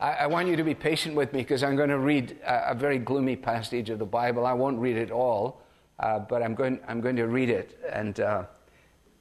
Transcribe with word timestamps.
I, 0.00 0.12
I 0.12 0.26
want 0.26 0.48
you 0.48 0.56
to 0.56 0.64
be 0.64 0.74
patient 0.74 1.14
with 1.14 1.32
me 1.32 1.40
because 1.40 1.62
I'm 1.62 1.76
going 1.76 1.88
to 1.88 1.98
read 1.98 2.38
a, 2.44 2.72
a, 2.72 2.74
very 2.74 2.98
gloomy 2.98 3.36
passage 3.36 3.90
of 3.90 3.98
the 3.98 4.06
Bible. 4.06 4.46
I 4.46 4.52
won't 4.52 4.78
read 4.78 4.96
it 4.96 5.10
all, 5.10 5.62
uh, 5.98 6.18
but 6.18 6.42
I'm 6.42 6.54
going, 6.54 6.80
I'm 6.86 7.00
going 7.00 7.16
to 7.16 7.26
read 7.26 7.48
it. 7.48 7.78
And, 7.90 8.20
uh, 8.20 8.44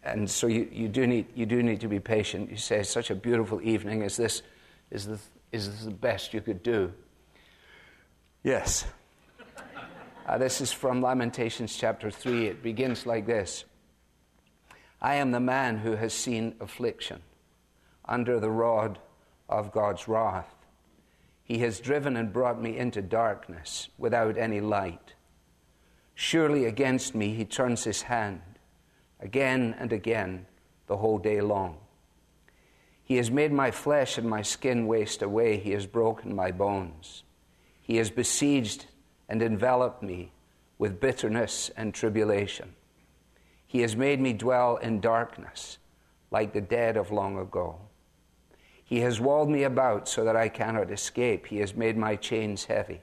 and 0.04 0.30
so 0.30 0.48
you, 0.48 0.68
you, 0.72 0.88
do 0.88 1.08
need, 1.08 1.28
you 1.34 1.46
do 1.46 1.64
need 1.64 1.80
to 1.82 1.88
be 1.88 2.00
patient. 2.00 2.52
You 2.52 2.58
say, 2.58 2.84
such 2.84 3.10
a 3.10 3.16
beautiful 3.16 3.62
evening. 3.62 4.02
Is 4.02 4.18
this, 4.18 4.42
is 4.92 5.08
this, 5.08 5.30
is 5.52 5.70
this 5.70 5.86
the 5.86 5.92
best 5.92 6.34
you 6.34 6.42
could 6.42 6.62
do? 6.62 6.92
Yes. 8.44 8.86
Uh, 10.28 10.38
this 10.38 10.60
is 10.60 10.72
from 10.72 11.02
Lamentations 11.02 11.76
chapter 11.76 12.12
3. 12.12 12.48
It 12.48 12.64
begins 12.64 13.06
like 13.06 13.26
this 13.26 13.64
I 15.02 15.16
am 15.16 15.32
the 15.32 15.40
man 15.40 15.78
who 15.78 15.96
has 15.96 16.14
seen 16.14 16.56
affliction 16.60 17.22
under 18.06 18.40
the 18.40 18.50
rod 18.50 19.00
of 19.48 19.72
God's 19.72 20.08
wrath. 20.08 20.55
He 21.46 21.60
has 21.60 21.80
driven 21.80 22.18
and 22.18 22.34
brought 22.34 22.60
me 22.60 22.76
into 22.76 23.04
darkness 23.04 23.90
without 24.00 24.36
any 24.36 24.60
light. 24.60 25.14
Surely 26.16 26.66
against 26.66 27.14
me 27.14 27.36
he 27.36 27.46
turns 27.46 27.84
his 27.84 28.02
hand 28.02 28.42
again 29.20 29.76
and 29.80 29.94
again 29.94 30.48
the 30.88 30.98
whole 30.98 31.20
day 31.20 31.42
long. 31.42 31.78
He 33.04 33.18
has 33.18 33.30
made 33.30 33.52
my 33.52 33.70
flesh 33.70 34.18
and 34.18 34.28
my 34.28 34.42
skin 34.42 34.88
waste 34.88 35.22
away. 35.22 35.58
He 35.58 35.72
has 35.72 35.86
broken 35.86 36.36
my 36.36 36.52
bones. 36.52 37.24
He 37.80 37.98
has 37.98 38.10
besieged 38.10 38.88
and 39.30 39.44
enveloped 39.44 40.02
me 40.02 40.32
with 40.80 41.00
bitterness 41.00 41.70
and 41.78 41.94
tribulation. 41.94 42.74
He 43.68 43.82
has 43.82 43.96
made 43.96 44.20
me 44.20 44.34
dwell 44.34 44.78
in 44.78 45.00
darkness 45.00 45.78
like 46.32 46.54
the 46.54 46.62
dead 46.62 46.98
of 46.98 47.12
long 47.12 47.38
ago. 47.38 47.78
He 48.86 49.00
has 49.00 49.20
walled 49.20 49.50
me 49.50 49.64
about 49.64 50.08
so 50.08 50.24
that 50.24 50.36
I 50.36 50.48
cannot 50.48 50.92
escape. 50.92 51.48
He 51.48 51.58
has 51.58 51.76
made 51.76 51.98
my 51.98 52.16
chains 52.16 52.66
heavy. 52.66 53.02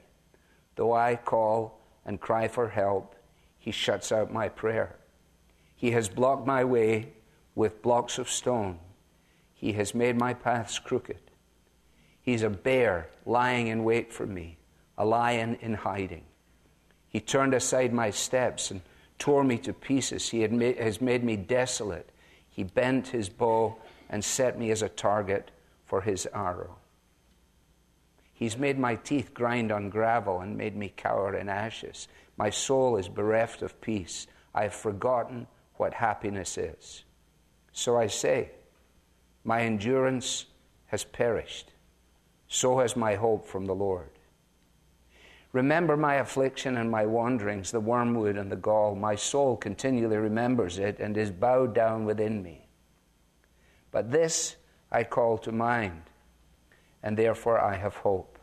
Though 0.75 0.93
I 0.93 1.17
call 1.17 1.77
and 2.05 2.21
cry 2.21 2.47
for 2.47 2.69
help, 2.69 3.15
he 3.59 3.71
shuts 3.71 4.11
out 4.11 4.31
my 4.31 4.47
prayer. 4.47 4.95
He 5.75 5.91
has 5.91 6.07
blocked 6.07 6.47
my 6.47 6.63
way 6.63 7.11
with 7.53 7.81
blocks 7.81 8.17
of 8.17 8.29
stone. 8.29 8.79
He 9.53 9.73
has 9.73 9.93
made 9.93 10.17
my 10.17 10.33
paths 10.33 10.79
crooked. 10.79 11.19
He's 12.21 12.43
a 12.43 12.49
bear 12.49 13.09
lying 13.25 13.67
in 13.67 13.83
wait 13.83 14.13
for 14.13 14.25
me, 14.25 14.57
a 14.97 15.05
lion 15.05 15.57
in 15.59 15.73
hiding. 15.73 16.23
He 17.09 17.19
turned 17.19 17.53
aside 17.53 17.91
my 17.91 18.09
steps 18.09 18.71
and 18.71 18.81
tore 19.19 19.43
me 19.43 19.57
to 19.59 19.73
pieces. 19.73 20.29
He 20.29 20.47
made, 20.47 20.77
has 20.77 21.01
made 21.01 21.25
me 21.25 21.35
desolate. 21.35 22.09
He 22.49 22.63
bent 22.63 23.09
his 23.09 23.27
bow 23.27 23.75
and 24.09 24.23
set 24.23 24.57
me 24.57 24.71
as 24.71 24.81
a 24.81 24.89
target 24.89 25.51
for 25.93 26.01
his 26.01 26.27
arrow. 26.33 26.77
He's 28.33 28.57
made 28.57 28.79
my 28.79 28.95
teeth 28.95 29.31
grind 29.31 29.71
on 29.71 29.91
gravel 29.91 30.39
and 30.39 30.57
made 30.57 30.75
me 30.75 30.91
cower 30.97 31.35
in 31.35 31.47
ashes. 31.47 32.07
My 32.35 32.49
soul 32.49 32.97
is 32.97 33.07
bereft 33.07 33.61
of 33.61 33.79
peace. 33.79 34.25
I 34.55 34.63
have 34.63 34.73
forgotten 34.73 35.45
what 35.75 35.93
happiness 35.93 36.57
is. 36.57 37.03
So 37.73 37.95
I 37.95 38.07
say, 38.07 38.49
my 39.43 39.61
endurance 39.61 40.47
has 40.87 41.03
perished. 41.03 41.69
So 42.47 42.79
has 42.79 42.95
my 42.95 43.13
hope 43.13 43.45
from 43.45 43.67
the 43.67 43.75
Lord. 43.75 44.09
Remember 45.51 45.95
my 45.95 46.15
affliction 46.15 46.77
and 46.77 46.89
my 46.89 47.05
wanderings, 47.05 47.69
the 47.69 47.79
wormwood 47.79 48.35
and 48.35 48.51
the 48.51 48.55
gall. 48.55 48.95
My 48.95 49.13
soul 49.13 49.55
continually 49.57 50.17
remembers 50.17 50.79
it 50.79 50.99
and 50.99 51.15
is 51.15 51.29
bowed 51.29 51.75
down 51.75 52.03
within 52.05 52.41
me. 52.41 52.67
But 53.91 54.09
this 54.09 54.55
I 54.93 55.03
call 55.03 55.37
to 55.39 55.51
mind, 55.51 56.03
and 57.01 57.17
therefore 57.17 57.59
I 57.59 57.75
have 57.75 57.95
hope. 57.95 58.37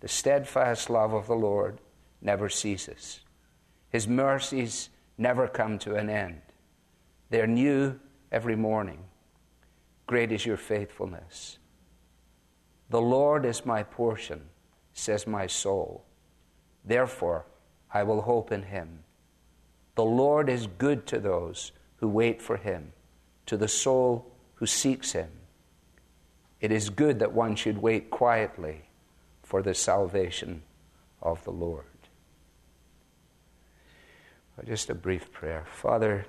The 0.00 0.08
steadfast 0.08 0.88
love 0.88 1.12
of 1.12 1.26
the 1.26 1.34
Lord 1.34 1.80
never 2.22 2.48
ceases, 2.48 3.20
His 3.90 4.06
mercies 4.06 4.88
never 5.18 5.48
come 5.48 5.78
to 5.80 5.96
an 5.96 6.08
end. 6.08 6.40
They're 7.30 7.46
new 7.46 7.98
every 8.30 8.56
morning. 8.56 9.04
Great 10.06 10.30
is 10.30 10.46
your 10.46 10.56
faithfulness. 10.56 11.58
The 12.90 13.00
Lord 13.00 13.44
is 13.44 13.66
my 13.66 13.82
portion, 13.82 14.42
says 14.94 15.26
my 15.26 15.48
soul. 15.48 16.04
Therefore, 16.84 17.46
I 17.92 18.04
will 18.04 18.22
hope 18.22 18.52
in 18.52 18.62
him. 18.62 19.00
The 19.96 20.04
Lord 20.04 20.48
is 20.48 20.68
good 20.78 21.06
to 21.06 21.18
those 21.18 21.72
who 21.96 22.08
wait 22.08 22.40
for 22.40 22.56
him, 22.56 22.92
to 23.46 23.56
the 23.56 23.68
soul 23.68 24.30
who 24.56 24.66
seeks 24.66 25.12
him. 25.12 25.30
It 26.60 26.72
is 26.72 26.88
good 26.90 27.18
that 27.18 27.32
one 27.32 27.54
should 27.54 27.78
wait 27.78 28.10
quietly 28.10 28.82
for 29.42 29.62
the 29.62 29.74
salvation 29.74 30.62
of 31.22 31.44
the 31.44 31.50
Lord. 31.50 31.84
Just 34.64 34.88
a 34.88 34.94
brief 34.94 35.30
prayer. 35.32 35.66
Father, 35.70 36.26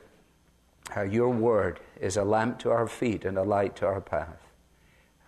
uh, 0.96 1.04
your 1.04 1.30
word 1.30 1.80
is 2.00 2.18
a 2.18 2.24
lamp 2.24 2.60
to 2.60 2.72
our 2.72 2.88
feet 2.88 3.24
and 3.24 3.38
a 3.38 3.44
light 3.44 3.76
to 3.78 3.86
our 3.86 4.02
path. 4.02 4.52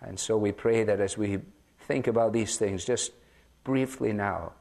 And 0.02 0.18
so 0.18 0.36
we 0.36 0.52
pray 0.52 0.84
that 0.84 1.00
as 1.00 1.16
we 1.16 1.38
think 1.80 2.06
about 2.06 2.32
these 2.32 2.58
things, 2.58 2.84
just 2.84 3.12
briefly 3.64 4.12
now, 4.12 4.52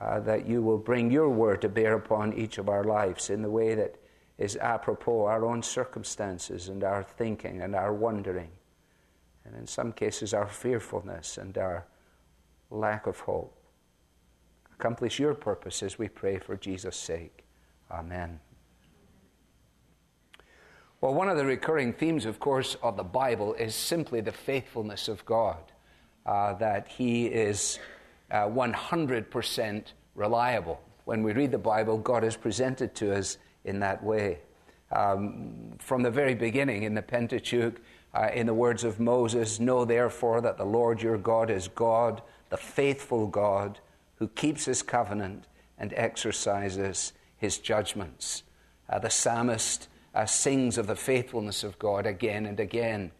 uh, 0.00 0.20
that 0.20 0.46
you 0.46 0.60
will 0.60 0.78
bring 0.78 1.10
your 1.10 1.28
word 1.28 1.60
to 1.62 1.68
bear 1.68 1.94
upon 1.94 2.32
each 2.34 2.58
of 2.58 2.68
our 2.68 2.84
lives 2.84 3.30
in 3.30 3.42
the 3.42 3.50
way 3.50 3.74
that 3.74 3.94
is 4.38 4.56
apropos 4.56 5.26
our 5.26 5.44
own 5.44 5.62
circumstances 5.62 6.68
and 6.68 6.84
our 6.84 7.02
thinking 7.02 7.62
and 7.62 7.74
our 7.74 7.92
wondering 7.92 8.50
and 9.48 9.58
in 9.58 9.66
some 9.66 9.92
cases 9.92 10.34
our 10.34 10.46
fearfulness 10.46 11.38
and 11.38 11.56
our 11.56 11.86
lack 12.70 13.06
of 13.06 13.18
hope. 13.20 13.54
Accomplish 14.74 15.18
your 15.18 15.34
purposes, 15.34 15.98
we 15.98 16.08
pray, 16.08 16.38
for 16.38 16.56
Jesus' 16.56 16.96
sake. 16.96 17.44
Amen. 17.90 18.38
Well, 21.00 21.14
one 21.14 21.28
of 21.28 21.36
the 21.36 21.46
recurring 21.46 21.92
themes, 21.94 22.26
of 22.26 22.38
course, 22.38 22.76
of 22.82 22.96
the 22.96 23.04
Bible 23.04 23.54
is 23.54 23.74
simply 23.74 24.20
the 24.20 24.32
faithfulness 24.32 25.08
of 25.08 25.24
God, 25.24 25.62
uh, 26.26 26.54
that 26.54 26.88
He 26.88 27.26
is 27.26 27.78
uh, 28.30 28.48
100% 28.48 29.84
reliable. 30.14 30.80
When 31.04 31.22
we 31.22 31.32
read 31.32 31.52
the 31.52 31.58
Bible, 31.58 31.98
God 31.98 32.22
is 32.22 32.36
presented 32.36 32.94
to 32.96 33.16
us 33.16 33.38
in 33.64 33.80
that 33.80 34.04
way. 34.04 34.40
Um, 34.90 35.72
from 35.78 36.02
the 36.02 36.10
very 36.10 36.34
beginning 36.34 36.82
in 36.82 36.94
the 36.94 37.02
Pentateuch, 37.02 37.80
uh, 38.14 38.30
in 38.32 38.46
the 38.46 38.54
words 38.54 38.84
of 38.84 38.98
Moses, 38.98 39.60
Know 39.60 39.84
therefore 39.84 40.40
that 40.40 40.56
the 40.56 40.64
Lord 40.64 41.02
your 41.02 41.18
God 41.18 41.50
is 41.50 41.68
God, 41.68 42.22
the 42.50 42.56
faithful 42.56 43.26
God, 43.26 43.80
who 44.16 44.28
keeps 44.28 44.64
his 44.64 44.82
covenant 44.82 45.46
and 45.78 45.92
exercises 45.94 47.12
his 47.36 47.58
judgments. 47.58 48.42
Uh, 48.88 48.98
the 48.98 49.10
psalmist 49.10 49.88
uh, 50.14 50.26
sings 50.26 50.78
of 50.78 50.86
the 50.86 50.96
faithfulness 50.96 51.62
of 51.62 51.78
God 51.78 52.06
again 52.06 52.46
and 52.46 52.58
again. 52.58 53.12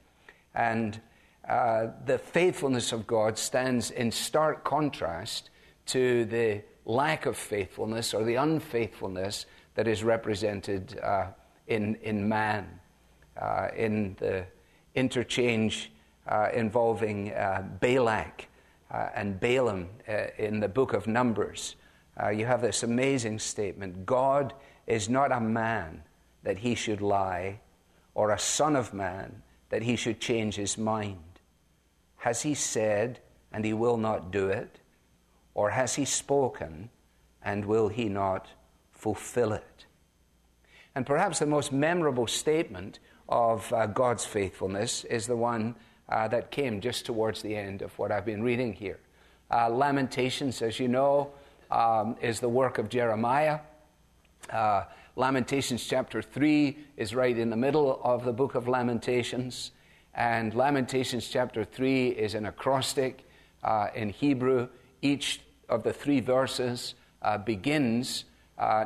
And 0.54 1.00
uh, 1.48 1.88
the 2.04 2.18
faithfulness 2.18 2.92
of 2.92 3.06
God 3.06 3.38
stands 3.38 3.90
in 3.90 4.10
stark 4.10 4.64
contrast 4.64 5.50
to 5.86 6.24
the 6.24 6.62
lack 6.84 7.26
of 7.26 7.36
faithfulness 7.36 8.14
or 8.14 8.24
the 8.24 8.34
unfaithfulness 8.36 9.46
that 9.74 9.86
is 9.86 10.02
represented 10.02 10.98
uh, 11.02 11.26
in, 11.68 11.94
in 11.96 12.28
man, 12.28 12.80
uh, 13.40 13.68
in 13.76 14.16
the 14.18 14.44
interchange 14.98 15.92
uh, 16.26 16.48
involving 16.52 17.32
uh, 17.32 17.62
Balak 17.80 18.48
uh, 18.90 19.08
and 19.14 19.38
Balaam 19.38 19.88
uh, 20.08 20.26
in 20.36 20.60
the 20.60 20.68
book 20.68 20.92
of 20.92 21.06
Numbers, 21.06 21.76
uh, 22.20 22.30
you 22.30 22.46
have 22.46 22.60
this 22.60 22.82
amazing 22.82 23.38
statement 23.38 24.04
God 24.04 24.52
is 24.86 25.08
not 25.08 25.30
a 25.30 25.40
man 25.40 26.02
that 26.42 26.58
he 26.58 26.74
should 26.74 27.00
lie, 27.00 27.60
or 28.14 28.30
a 28.30 28.38
son 28.38 28.74
of 28.74 28.92
man 28.92 29.42
that 29.68 29.82
he 29.82 29.96
should 29.96 30.20
change 30.20 30.56
his 30.56 30.76
mind. 30.76 31.40
Has 32.16 32.42
he 32.42 32.54
said, 32.54 33.20
and 33.52 33.64
he 33.64 33.72
will 33.72 33.96
not 33.96 34.30
do 34.30 34.48
it? 34.48 34.80
Or 35.54 35.70
has 35.70 35.94
he 35.94 36.04
spoken, 36.04 36.90
and 37.42 37.64
will 37.64 37.88
he 37.88 38.08
not 38.08 38.48
fulfill 38.90 39.52
it? 39.52 39.86
And 40.94 41.06
perhaps 41.06 41.38
the 41.38 41.46
most 41.46 41.70
memorable 41.70 42.26
statement 42.26 42.98
of 43.28 43.70
uh, 43.72 43.86
God's 43.86 44.24
faithfulness 44.24 45.04
is 45.04 45.26
the 45.26 45.36
one 45.36 45.74
uh, 46.08 46.28
that 46.28 46.50
came 46.50 46.80
just 46.80 47.04
towards 47.04 47.42
the 47.42 47.54
end 47.54 47.82
of 47.82 47.96
what 47.98 48.10
I've 48.10 48.24
been 48.24 48.42
reading 48.42 48.72
here. 48.72 48.98
Uh, 49.50 49.68
Lamentations, 49.68 50.62
as 50.62 50.80
you 50.80 50.88
know, 50.88 51.30
um, 51.70 52.16
is 52.22 52.40
the 52.40 52.48
work 52.48 52.78
of 52.78 52.88
Jeremiah. 52.88 53.60
Uh, 54.50 54.84
Lamentations 55.16 55.84
chapter 55.84 56.22
3 56.22 56.76
is 56.96 57.14
right 57.14 57.36
in 57.36 57.50
the 57.50 57.56
middle 57.56 58.00
of 58.02 58.24
the 58.24 58.32
book 58.32 58.54
of 58.54 58.68
Lamentations. 58.68 59.72
And 60.14 60.54
Lamentations 60.54 61.28
chapter 61.28 61.64
3 61.64 62.08
is 62.08 62.34
an 62.34 62.46
acrostic 62.46 63.28
uh, 63.62 63.88
in 63.94 64.10
Hebrew. 64.10 64.68
Each 65.02 65.40
of 65.68 65.82
the 65.82 65.92
three 65.92 66.20
verses 66.20 66.94
uh, 67.20 67.36
begins 67.38 68.24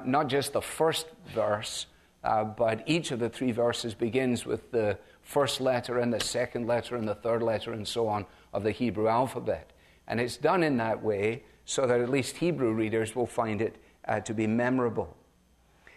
not 0.05 0.27
just 0.27 0.53
the 0.53 0.61
first 0.61 1.07
verse, 1.35 1.87
uh, 2.25 2.45
but 2.45 2.83
each 2.87 3.11
of 3.11 3.19
the 3.19 3.29
three 3.29 3.53
verses 3.53 3.95
begins 3.95 4.47
with 4.47 4.71
the 4.71 4.99
first 5.23 5.61
letter 5.61 5.99
and 5.99 6.13
the 6.13 6.21
second 6.21 6.67
letter 6.67 6.97
and 6.97 7.07
the 7.07 7.15
third 7.15 7.43
letter 7.43 7.73
and 7.73 7.87
so 7.87 8.09
on 8.09 8.27
of 8.53 8.63
the 8.63 8.71
Hebrew 8.71 9.09
alphabet. 9.09 9.73
And 10.07 10.21
it's 10.21 10.37
done 10.37 10.63
in 10.63 10.77
that 10.77 11.03
way 11.03 11.43
so 11.65 11.87
that 11.87 12.01
at 12.01 12.09
least 12.09 12.37
Hebrew 12.37 12.73
readers 12.73 13.17
will 13.17 13.27
find 13.27 13.61
it 13.61 13.77
uh, 14.07 14.21
to 14.21 14.35
be 14.35 14.47
memorable. 14.47 15.17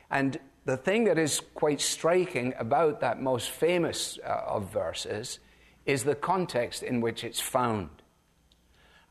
And 0.09 0.39
the 0.65 0.77
thing 0.77 1.03
that 1.05 1.17
is 1.17 1.41
quite 1.53 1.81
striking 1.81 2.53
about 2.57 3.01
that 3.01 3.21
most 3.21 3.49
famous 3.49 4.17
uh, 4.23 4.41
of 4.47 4.71
verses 4.71 5.39
is 5.85 6.03
the 6.03 6.15
context 6.15 6.81
in 6.81 7.01
which 7.01 7.23
it's 7.23 7.39
found. 7.39 7.89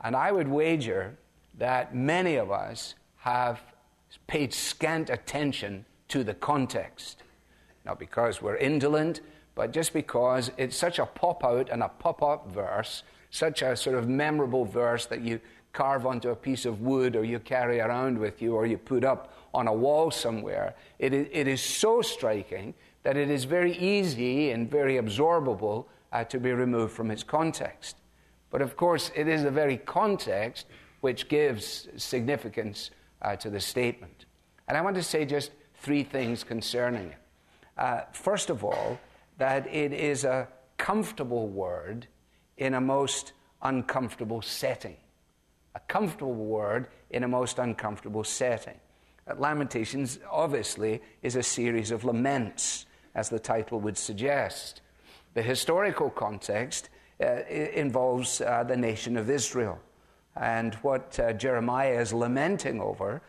And 0.00 0.16
I 0.16 0.32
would 0.32 0.48
wager 0.48 1.16
that 1.58 1.94
many 1.94 2.36
of 2.36 2.50
us 2.50 2.94
have 3.18 3.60
paid 4.26 4.52
scant 4.52 5.10
attention 5.10 5.86
to 6.08 6.24
the 6.24 6.34
context. 6.34 7.22
Not 7.84 7.98
because 7.98 8.40
we're 8.40 8.56
indolent, 8.56 9.20
but 9.54 9.72
just 9.72 9.92
because 9.92 10.50
it's 10.56 10.76
such 10.76 10.98
a 10.98 11.06
pop 11.06 11.44
out 11.44 11.68
and 11.70 11.82
a 11.82 11.88
pop 11.88 12.22
up 12.22 12.50
verse, 12.50 13.02
such 13.30 13.62
a 13.62 13.76
sort 13.76 13.96
of 13.96 14.08
memorable 14.08 14.64
verse 14.64 15.06
that 15.06 15.20
you 15.20 15.40
carve 15.72 16.06
onto 16.06 16.30
a 16.30 16.36
piece 16.36 16.64
of 16.64 16.80
wood 16.80 17.16
or 17.16 17.24
you 17.24 17.38
carry 17.40 17.80
around 17.80 18.16
with 18.16 18.40
you 18.40 18.54
or 18.54 18.64
you 18.64 18.78
put 18.78 19.04
up 19.04 19.36
on 19.52 19.66
a 19.66 19.72
wall 19.72 20.10
somewhere. 20.10 20.74
It 20.98 21.12
is, 21.12 21.28
it 21.32 21.48
is 21.48 21.60
so 21.60 22.00
striking 22.00 22.74
that 23.02 23.16
it 23.16 23.28
is 23.28 23.44
very 23.44 23.76
easy 23.76 24.50
and 24.50 24.70
very 24.70 24.94
absorbable 24.94 25.86
uh, 26.12 26.24
to 26.24 26.38
be 26.38 26.52
removed 26.52 26.92
from 26.92 27.10
its 27.10 27.22
context. 27.22 27.96
But 28.50 28.62
of 28.62 28.76
course, 28.76 29.10
it 29.16 29.28
is 29.28 29.42
the 29.42 29.50
very 29.50 29.76
context 29.76 30.66
which 31.00 31.28
gives 31.28 31.88
significance 31.96 32.90
uh, 33.20 33.36
to 33.36 33.50
the 33.50 33.60
statement. 33.60 34.26
And 34.68 34.78
I 34.78 34.80
want 34.80 34.96
to 34.96 35.02
say 35.02 35.24
just 35.24 35.50
three 35.84 36.02
things 36.02 36.42
concerning 36.42 37.08
it. 37.08 37.18
Uh, 37.76 38.00
first 38.12 38.48
of 38.48 38.64
all, 38.64 38.98
that 39.36 39.66
it 39.66 39.92
is 39.92 40.24
a 40.24 40.48
comfortable 40.78 41.46
word 41.46 42.06
in 42.56 42.72
a 42.72 42.80
most 42.80 43.32
uncomfortable 43.62 44.40
setting. 44.40 44.96
A 45.74 45.80
comfortable 45.80 46.34
word 46.34 46.88
in 47.10 47.22
a 47.22 47.28
most 47.28 47.58
uncomfortable 47.58 48.24
setting. 48.24 48.80
Uh, 49.28 49.34
Lamentations, 49.36 50.18
obviously, 50.30 51.02
is 51.22 51.36
a 51.36 51.42
series 51.42 51.90
of 51.90 52.04
laments, 52.04 52.86
as 53.14 53.28
the 53.28 53.38
title 53.38 53.78
would 53.80 53.98
suggest. 53.98 54.80
The 55.34 55.42
historical 55.42 56.08
context 56.08 56.88
uh, 57.20 57.44
involves 57.74 58.40
uh, 58.40 58.64
the 58.64 58.76
nation 58.76 59.18
of 59.18 59.28
Israel. 59.28 59.78
And 60.36 60.74
what 60.76 61.18
uh, 61.20 61.34
Jeremiah 61.34 62.00
is 62.00 62.12
lamenting 62.12 62.80
over 62.80 63.20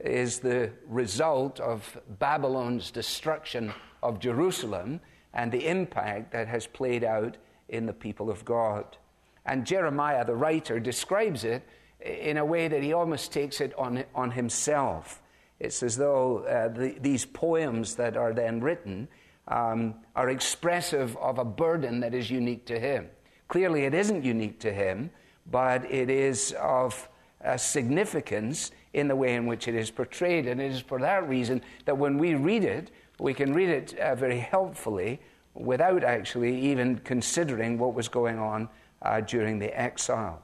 is 0.00 0.40
the 0.40 0.70
result 0.86 1.60
of 1.60 1.98
Babylon's 2.18 2.90
destruction 2.90 3.72
of 4.02 4.18
Jerusalem 4.18 5.00
and 5.32 5.50
the 5.50 5.66
impact 5.66 6.32
that 6.32 6.48
has 6.48 6.66
played 6.66 7.04
out 7.04 7.36
in 7.68 7.86
the 7.86 7.92
people 7.92 8.30
of 8.30 8.44
God. 8.44 8.96
And 9.44 9.66
Jeremiah, 9.66 10.24
the 10.24 10.34
writer, 10.34 10.80
describes 10.80 11.44
it 11.44 11.66
in 12.00 12.36
a 12.36 12.44
way 12.44 12.68
that 12.68 12.82
he 12.82 12.92
almost 12.92 13.32
takes 13.32 13.60
it 13.60 13.72
on, 13.78 14.04
on 14.14 14.30
himself. 14.30 15.22
It's 15.58 15.82
as 15.82 15.96
though 15.96 16.38
uh, 16.40 16.68
the, 16.68 16.96
these 17.00 17.24
poems 17.24 17.94
that 17.96 18.16
are 18.16 18.32
then 18.32 18.60
written 18.60 19.08
um, 19.48 19.94
are 20.14 20.28
expressive 20.28 21.16
of 21.16 21.38
a 21.38 21.44
burden 21.44 22.00
that 22.00 22.14
is 22.14 22.30
unique 22.30 22.66
to 22.66 22.78
him. 22.78 23.08
Clearly, 23.48 23.84
it 23.84 23.94
isn't 23.94 24.24
unique 24.24 24.60
to 24.60 24.72
him 24.72 25.10
but 25.50 25.90
it 25.90 26.10
is 26.10 26.54
of 26.60 27.08
uh, 27.46 27.56
significance 27.56 28.72
in 28.92 29.08
the 29.08 29.16
way 29.16 29.34
in 29.34 29.46
which 29.46 29.68
it 29.68 29.74
is 29.74 29.90
portrayed. 29.90 30.46
And 30.46 30.60
it 30.60 30.72
is 30.72 30.80
for 30.80 30.98
that 31.00 31.28
reason 31.28 31.62
that 31.84 31.96
when 31.96 32.18
we 32.18 32.34
read 32.34 32.64
it, 32.64 32.90
we 33.18 33.32
can 33.34 33.54
read 33.54 33.68
it 33.68 33.98
uh, 33.98 34.14
very 34.14 34.38
helpfully 34.38 35.20
without 35.54 36.04
actually 36.04 36.58
even 36.60 36.98
considering 36.98 37.78
what 37.78 37.94
was 37.94 38.08
going 38.08 38.38
on 38.38 38.68
uh, 39.02 39.20
during 39.20 39.58
the 39.58 39.78
exile. 39.78 40.42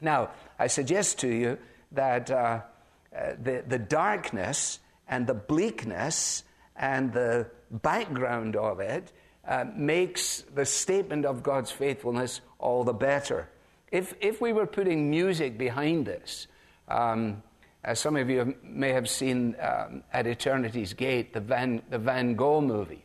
Now, 0.00 0.30
I 0.58 0.66
suggest 0.66 1.18
to 1.20 1.28
you 1.28 1.58
that 1.92 2.30
uh, 2.30 2.62
uh, 3.16 3.32
the, 3.40 3.62
the 3.66 3.78
darkness 3.78 4.80
and 5.06 5.26
the 5.26 5.34
bleakness 5.34 6.44
and 6.76 7.12
the 7.12 7.46
background 7.70 8.56
of 8.56 8.80
it 8.80 9.12
uh, 9.46 9.64
makes 9.76 10.44
the 10.54 10.64
statement 10.64 11.24
of 11.24 11.42
God's 11.42 11.70
faithfulness 11.70 12.40
all 12.58 12.84
the 12.84 12.92
better. 12.92 13.48
If, 13.92 14.14
if 14.22 14.40
we 14.40 14.54
were 14.54 14.66
putting 14.66 15.10
music 15.10 15.58
behind 15.58 16.06
this, 16.06 16.46
um, 16.88 17.42
as 17.84 18.00
some 18.00 18.16
of 18.16 18.30
you 18.30 18.56
may 18.62 18.90
have 18.92 19.08
seen 19.08 19.54
um, 19.60 20.02
at 20.14 20.26
Eternity's 20.26 20.94
Gate, 20.94 21.34
the 21.34 21.40
Van, 21.40 21.82
the 21.90 21.98
Van 21.98 22.34
Gogh 22.34 22.62
movie, 22.62 23.04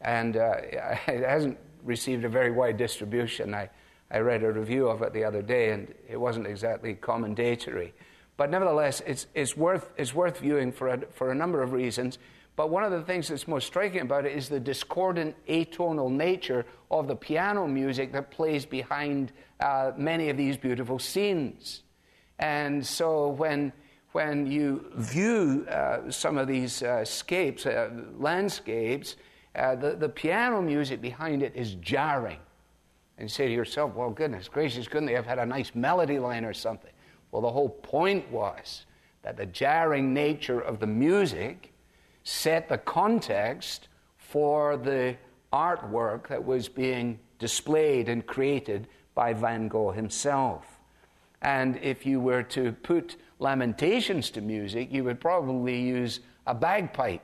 and 0.00 0.36
uh, 0.36 0.56
it 1.06 1.24
hasn't 1.24 1.56
received 1.84 2.24
a 2.24 2.28
very 2.28 2.50
wide 2.50 2.76
distribution. 2.76 3.54
I, 3.54 3.70
I 4.10 4.18
read 4.18 4.42
a 4.42 4.50
review 4.50 4.88
of 4.88 5.02
it 5.02 5.12
the 5.12 5.22
other 5.22 5.40
day, 5.40 5.70
and 5.70 5.94
it 6.08 6.16
wasn't 6.16 6.48
exactly 6.48 6.94
commendatory. 7.00 7.94
But 8.36 8.50
nevertheless, 8.50 9.02
it's, 9.06 9.28
it's, 9.34 9.56
worth, 9.56 9.92
it's 9.96 10.14
worth 10.14 10.40
viewing 10.40 10.72
for 10.72 10.88
a, 10.88 11.00
for 11.12 11.30
a 11.30 11.34
number 11.34 11.62
of 11.62 11.72
reasons. 11.72 12.18
But 12.56 12.70
one 12.70 12.84
of 12.84 12.92
the 12.92 13.02
things 13.02 13.28
that's 13.28 13.48
most 13.48 13.66
striking 13.66 14.02
about 14.02 14.26
it 14.26 14.36
is 14.36 14.48
the 14.48 14.60
discordant 14.60 15.34
atonal 15.48 16.10
nature 16.10 16.64
of 16.90 17.08
the 17.08 17.16
piano 17.16 17.66
music 17.66 18.12
that 18.12 18.30
plays 18.30 18.64
behind 18.64 19.32
uh, 19.58 19.92
many 19.96 20.28
of 20.28 20.36
these 20.36 20.56
beautiful 20.56 20.98
scenes. 20.98 21.82
And 22.38 22.84
so 22.84 23.28
when, 23.28 23.72
when 24.12 24.46
you 24.46 24.86
view 24.94 25.66
uh, 25.68 26.10
some 26.10 26.38
of 26.38 26.46
these 26.46 26.82
uh, 26.82 27.04
scapes, 27.04 27.66
uh, 27.66 27.90
landscapes, 28.18 29.16
uh, 29.56 29.74
the, 29.74 29.96
the 29.96 30.08
piano 30.08 30.62
music 30.62 31.00
behind 31.00 31.42
it 31.42 31.54
is 31.56 31.74
jarring. 31.74 32.38
And 33.18 33.30
say 33.30 33.46
to 33.46 33.52
yourself, 33.52 33.94
well, 33.94 34.10
goodness 34.10 34.48
gracious, 34.48 34.86
couldn't 34.88 35.06
they 35.06 35.12
have 35.14 35.26
had 35.26 35.38
a 35.38 35.46
nice 35.46 35.72
melody 35.74 36.18
line 36.20 36.44
or 36.44 36.52
something? 36.52 36.90
Well, 37.30 37.42
the 37.42 37.50
whole 37.50 37.68
point 37.68 38.30
was 38.30 38.86
that 39.22 39.36
the 39.36 39.46
jarring 39.46 40.14
nature 40.14 40.60
of 40.60 40.78
the 40.78 40.86
music 40.86 41.72
set 42.24 42.68
the 42.68 42.78
context 42.78 43.88
for 44.16 44.76
the 44.76 45.16
artwork 45.52 46.26
that 46.28 46.44
was 46.44 46.68
being 46.68 47.18
displayed 47.38 48.08
and 48.08 48.26
created 48.26 48.88
by 49.14 49.32
Van 49.32 49.68
Gogh 49.68 49.92
himself. 49.92 50.80
And 51.42 51.76
if 51.82 52.06
you 52.06 52.20
were 52.20 52.42
to 52.42 52.72
put 52.72 53.16
Lamentations 53.38 54.30
to 54.30 54.40
music, 54.40 54.90
you 54.90 55.04
would 55.04 55.20
probably 55.20 55.80
use 55.80 56.20
a 56.46 56.54
bagpipe. 56.54 57.20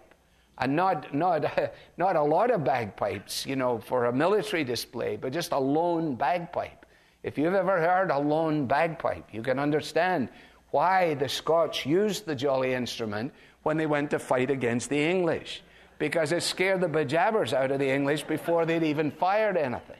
And 0.59 0.77
not, 0.77 1.15
not, 1.15 1.73
not 1.97 2.17
a 2.17 2.23
lot 2.23 2.51
of 2.51 2.63
bagpipes, 2.63 3.47
you 3.47 3.57
know, 3.57 3.79
for 3.79 4.07
a 4.07 4.13
military 4.13 4.63
display, 4.63 5.17
but 5.17 5.33
just 5.33 5.53
a 5.53 5.59
lone 5.59 6.15
bagpipe. 6.15 6.85
If 7.23 7.39
you've 7.39 7.55
ever 7.55 7.81
heard 7.81 8.11
a 8.11 8.19
lone 8.19 8.67
bagpipe, 8.67 9.33
you 9.33 9.43
can 9.43 9.59
understand 9.59 10.29
why 10.71 11.15
the 11.15 11.29
Scotch 11.29 11.87
used 11.87 12.27
the 12.27 12.35
jolly 12.35 12.75
instrument 12.75 13.33
when 13.63 13.77
they 13.77 13.87
went 13.87 14.11
to 14.11 14.19
fight 14.19 14.51
against 14.51 14.91
the 14.91 14.99
English. 14.99 15.63
Because 15.99 16.33
it 16.33 16.43
scared 16.43 16.81
the 16.81 16.89
bejabbers 16.89 17.53
out 17.53 17.71
of 17.71 17.79
the 17.79 17.91
English 17.91 18.23
before 18.23 18.65
they'd 18.65 18.83
even 18.83 19.11
fired 19.11 19.57
anything. 19.57 19.97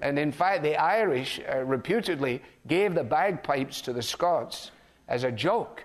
And 0.00 0.18
in 0.18 0.32
fact, 0.32 0.62
the 0.62 0.76
Irish 0.76 1.40
uh, 1.40 1.64
reputedly 1.64 2.42
gave 2.66 2.94
the 2.94 3.04
bagpipes 3.04 3.80
to 3.82 3.92
the 3.92 4.02
Scots 4.02 4.70
as 5.08 5.24
a 5.24 5.32
joke. 5.32 5.84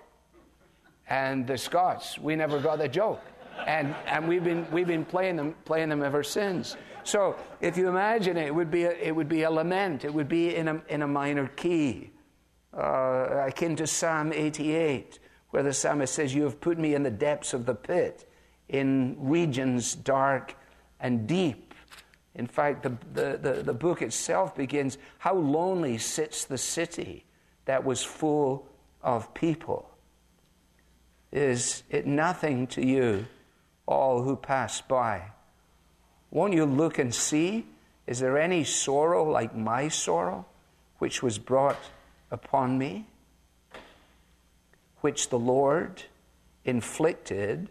And 1.08 1.46
the 1.46 1.58
Scots, 1.58 2.18
we 2.18 2.36
never 2.36 2.60
got 2.60 2.78
the 2.78 2.88
joke. 2.88 3.22
And, 3.66 3.94
and 4.06 4.28
we've, 4.28 4.44
been, 4.44 4.66
we've 4.70 4.86
been 4.86 5.04
playing 5.04 5.36
them, 5.36 5.54
playing 5.64 5.88
them 5.88 6.02
ever 6.02 6.22
since. 6.22 6.76
So 7.04 7.36
if 7.60 7.76
you 7.76 7.88
imagine 7.88 8.36
it, 8.36 8.46
it 8.46 8.54
would 8.54 8.70
be 8.70 8.84
a, 8.84 8.92
it 8.92 9.14
would 9.14 9.28
be 9.28 9.42
a 9.42 9.50
lament, 9.50 10.04
it 10.04 10.12
would 10.12 10.28
be 10.28 10.54
in 10.54 10.68
a, 10.68 10.82
in 10.88 11.02
a 11.02 11.08
minor 11.08 11.48
key, 11.48 12.10
uh, 12.76 13.44
akin 13.46 13.76
to 13.76 13.86
Psalm 13.86 14.32
88, 14.32 15.18
where 15.50 15.62
the 15.62 15.72
psalmist 15.72 16.14
says, 16.14 16.34
You 16.34 16.44
have 16.44 16.60
put 16.60 16.78
me 16.78 16.94
in 16.94 17.02
the 17.02 17.10
depths 17.10 17.54
of 17.54 17.66
the 17.66 17.74
pit, 17.74 18.30
in 18.68 19.16
regions 19.18 19.94
dark 19.94 20.54
and 21.00 21.26
deep. 21.26 21.74
In 22.34 22.46
fact, 22.46 22.82
the, 22.82 22.96
the, 23.12 23.38
the, 23.38 23.62
the, 23.62 23.74
book 23.74 24.02
itself 24.02 24.54
begins 24.54 24.98
How 25.18 25.34
lonely 25.34 25.98
sits 25.98 26.44
the 26.44 26.58
city 26.58 27.24
that 27.64 27.84
was 27.84 28.02
full 28.02 28.68
of 29.02 29.34
people. 29.34 29.90
Is 31.32 31.82
it 31.90 32.06
nothing 32.06 32.66
to 32.68 32.84
you, 32.84 33.26
all 33.86 34.22
who 34.22 34.36
pass 34.36 34.80
by? 34.80 35.32
Won't 36.30 36.54
you 36.54 36.64
look 36.64 36.98
and 36.98 37.14
see? 37.14 37.66
Is 38.06 38.20
there 38.20 38.38
any 38.38 38.64
sorrow 38.64 39.28
like 39.28 39.54
my 39.54 39.88
sorrow, 39.88 40.46
which 40.98 41.22
was 41.22 41.38
brought 41.38 41.78
upon 42.30 42.78
me? 42.78 43.06
Which 45.00 45.28
the 45.28 45.38
Lord 45.38 46.04
inflicted 46.64 47.68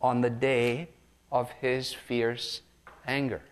on 0.00 0.20
the 0.20 0.30
day 0.30 0.88
of 1.30 1.50
his 1.60 1.92
fierce 1.92 2.60
anger. 3.06 3.42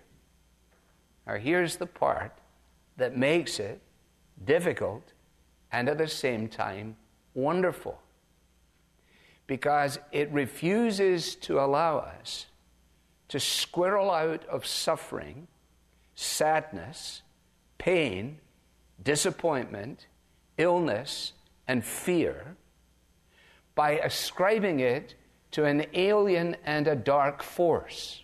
Now, 1.26 1.37
here's 1.37 1.76
the 1.76 1.87
part 1.87 2.33
that 2.97 3.16
makes 3.16 3.59
it 3.59 3.80
difficult 4.45 5.12
and 5.73 5.88
at 5.88 5.99
the 5.99 6.09
same 6.09 6.49
time 6.49 6.97
wonderful. 7.35 8.00
Because 9.47 9.99
it 10.12 10.30
refuses 10.33 11.35
to 11.37 11.59
allow 11.61 11.99
us 11.99 12.47
to 13.28 13.40
squirrel 13.40 14.11
out 14.11 14.45
of 14.47 14.66
suffering, 14.66 15.47
sadness, 16.14 17.23
pain, 17.78 18.38
disappointment, 19.02 20.07
illness, 20.59 21.33
and 21.66 21.85
fear 21.85 22.57
by 23.80 23.92
ascribing 24.00 24.80
it 24.80 25.14
to 25.50 25.64
an 25.64 25.87
alien 25.94 26.54
and 26.66 26.87
a 26.87 26.94
dark 26.94 27.42
force. 27.42 28.22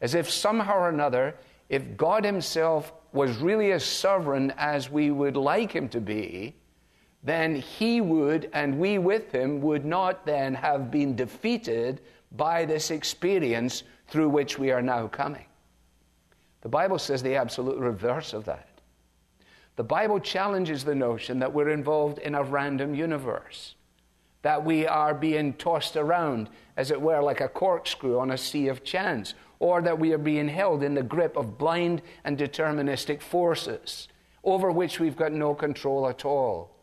As 0.00 0.14
if 0.14 0.30
somehow 0.30 0.78
or 0.78 0.90
another, 0.90 1.34
if 1.68 1.96
God 1.96 2.24
Himself 2.24 2.92
was 3.12 3.38
really 3.38 3.72
as 3.72 3.84
sovereign 3.84 4.52
as 4.56 4.88
we 4.88 5.10
would 5.10 5.36
like 5.36 5.72
Him 5.72 5.88
to 5.88 6.00
be, 6.00 6.54
then 7.24 7.56
He 7.56 8.00
would, 8.00 8.48
and 8.52 8.78
we 8.78 8.98
with 8.98 9.32
Him, 9.32 9.60
would 9.60 9.84
not 9.84 10.24
then 10.24 10.54
have 10.54 10.88
been 10.88 11.16
defeated 11.16 12.00
by 12.30 12.64
this 12.64 12.92
experience 12.92 13.82
through 14.06 14.28
which 14.28 14.56
we 14.56 14.70
are 14.70 14.80
now 14.80 15.08
coming. 15.08 15.46
The 16.60 16.68
Bible 16.68 17.00
says 17.00 17.24
the 17.24 17.34
absolute 17.34 17.78
reverse 17.78 18.32
of 18.34 18.44
that. 18.44 18.68
The 19.74 19.82
Bible 19.82 20.20
challenges 20.20 20.84
the 20.84 20.94
notion 20.94 21.40
that 21.40 21.52
we're 21.52 21.70
involved 21.70 22.18
in 22.18 22.36
a 22.36 22.44
random 22.44 22.94
universe, 22.94 23.74
that 24.42 24.64
we 24.64 24.86
are 24.86 25.14
being 25.14 25.52
tossed 25.54 25.96
around, 25.96 26.48
as 26.76 26.90
it 26.90 27.00
were, 27.00 27.20
like 27.20 27.40
a 27.40 27.48
corkscrew 27.48 28.18
on 28.18 28.30
a 28.30 28.38
sea 28.38 28.68
of 28.68 28.84
chance, 28.84 29.34
or 29.58 29.82
that 29.82 29.98
we 29.98 30.12
are 30.12 30.18
being 30.18 30.48
held 30.48 30.82
in 30.82 30.94
the 30.94 31.02
grip 31.02 31.36
of 31.36 31.58
blind 31.58 32.02
and 32.24 32.38
deterministic 32.38 33.20
forces 33.20 34.08
over 34.44 34.70
which 34.70 35.00
we've 35.00 35.16
got 35.16 35.32
no 35.32 35.54
control 35.54 36.08
at 36.08 36.24
all. 36.24 36.74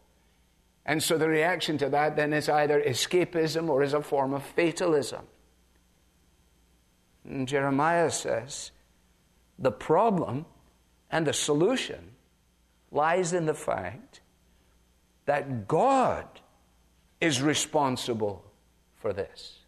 And 0.86 1.02
so 1.02 1.18
the 1.18 1.28
reaction 1.28 1.78
to 1.80 1.90
that 1.90 2.16
then 2.16 2.32
is 2.34 2.48
either 2.48 2.80
escapism 2.82 3.70
or 3.70 3.82
is 3.82 3.94
a 3.94 4.02
form 4.02 4.34
of 4.34 4.44
fatalism. 4.44 5.26
And 7.28 7.48
Jeremiah 7.48 8.12
says 8.12 8.72
the 9.58 9.72
problem 9.72 10.46
and 11.10 11.26
the 11.26 11.34
solution 11.34 12.12
lies 12.92 13.34
in 13.34 13.46
the 13.46 13.56
fact 13.56 14.22
that 15.26 15.68
God 15.68 16.28
is 17.22 17.42
responsible 17.42 18.44
for 18.96 19.14
this. 19.14 19.60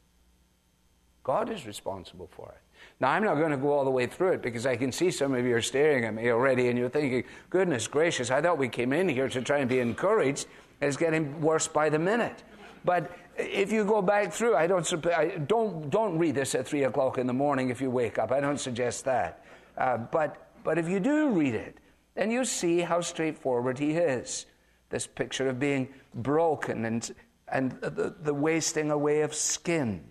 God 1.24 1.51
is 1.51 1.66
responsible 1.66 2.30
for 2.32 2.54
it. 2.56 2.62
Now, 3.00 3.12
I'm 3.12 3.24
not 3.24 3.36
going 3.36 3.51
to 3.51 3.58
go 3.58 3.72
all 3.72 3.84
the 3.84 3.92
way 3.92 4.08
through 4.08 4.34
it 4.34 4.42
because 4.42 4.66
I 4.66 4.75
can 4.75 4.92
see 4.92 5.12
some 5.12 5.34
of 5.34 5.46
you 5.46 5.56
are 5.56 5.62
staring 5.62 6.06
at 6.06 6.13
me 6.13 6.32
already 6.32 6.70
and 6.70 6.77
you're 6.77 6.89
thinking, 6.89 7.24
goodness 7.50 7.88
gracious, 7.88 8.32
I 8.32 8.42
thought 8.42 8.58
we 8.58 8.70
came 8.70 8.94
in 8.94 9.08
here 9.10 9.30
to 9.30 9.42
try 9.42 9.60
and 9.60 9.70
be 9.70 9.80
encouraged. 9.80 10.48
It's 10.82 10.98
getting 10.98 11.42
worse 11.42 11.68
by 11.68 11.89
the 11.89 12.00
minute. 12.00 12.44
But 12.86 13.12
if 13.36 13.72
you 13.72 13.84
go 13.84 14.01
back 14.01 14.32
through, 14.32 14.56
I 14.56 14.68
don't, 14.68 15.06
I 15.08 15.25
don't, 15.46 15.89
don't 15.89 16.18
read 16.18 16.36
this 16.36 16.56
at 16.56 16.68
3 16.68 16.86
o'clock 16.86 17.18
in 17.18 17.27
the 17.27 17.34
morning 17.34 17.70
if 17.70 17.82
you 17.82 17.92
wake 17.92 18.18
up. 18.18 18.32
I 18.32 18.39
don't 18.39 18.60
suggest 18.60 19.06
that. 19.06 19.44
Uh, 19.77 19.98
but, 19.98 20.48
but 20.63 20.77
if 20.77 20.88
you 20.88 21.00
do 21.00 21.30
read 21.30 21.54
it, 21.54 21.77
then 22.16 22.32
you 22.32 22.46
see 22.46 22.80
how 22.80 23.01
straightforward 23.01 23.77
he 23.77 23.92
is. 23.92 24.48
This 24.89 25.06
picture 25.06 25.50
of 25.50 25.60
being 25.60 25.89
broken 26.16 26.86
and, 26.86 27.12
and 27.50 27.72
the, 27.82 28.16
the 28.22 28.34
wasting 28.34 28.92
away 28.92 29.22
of 29.22 29.34
skin 29.34 30.04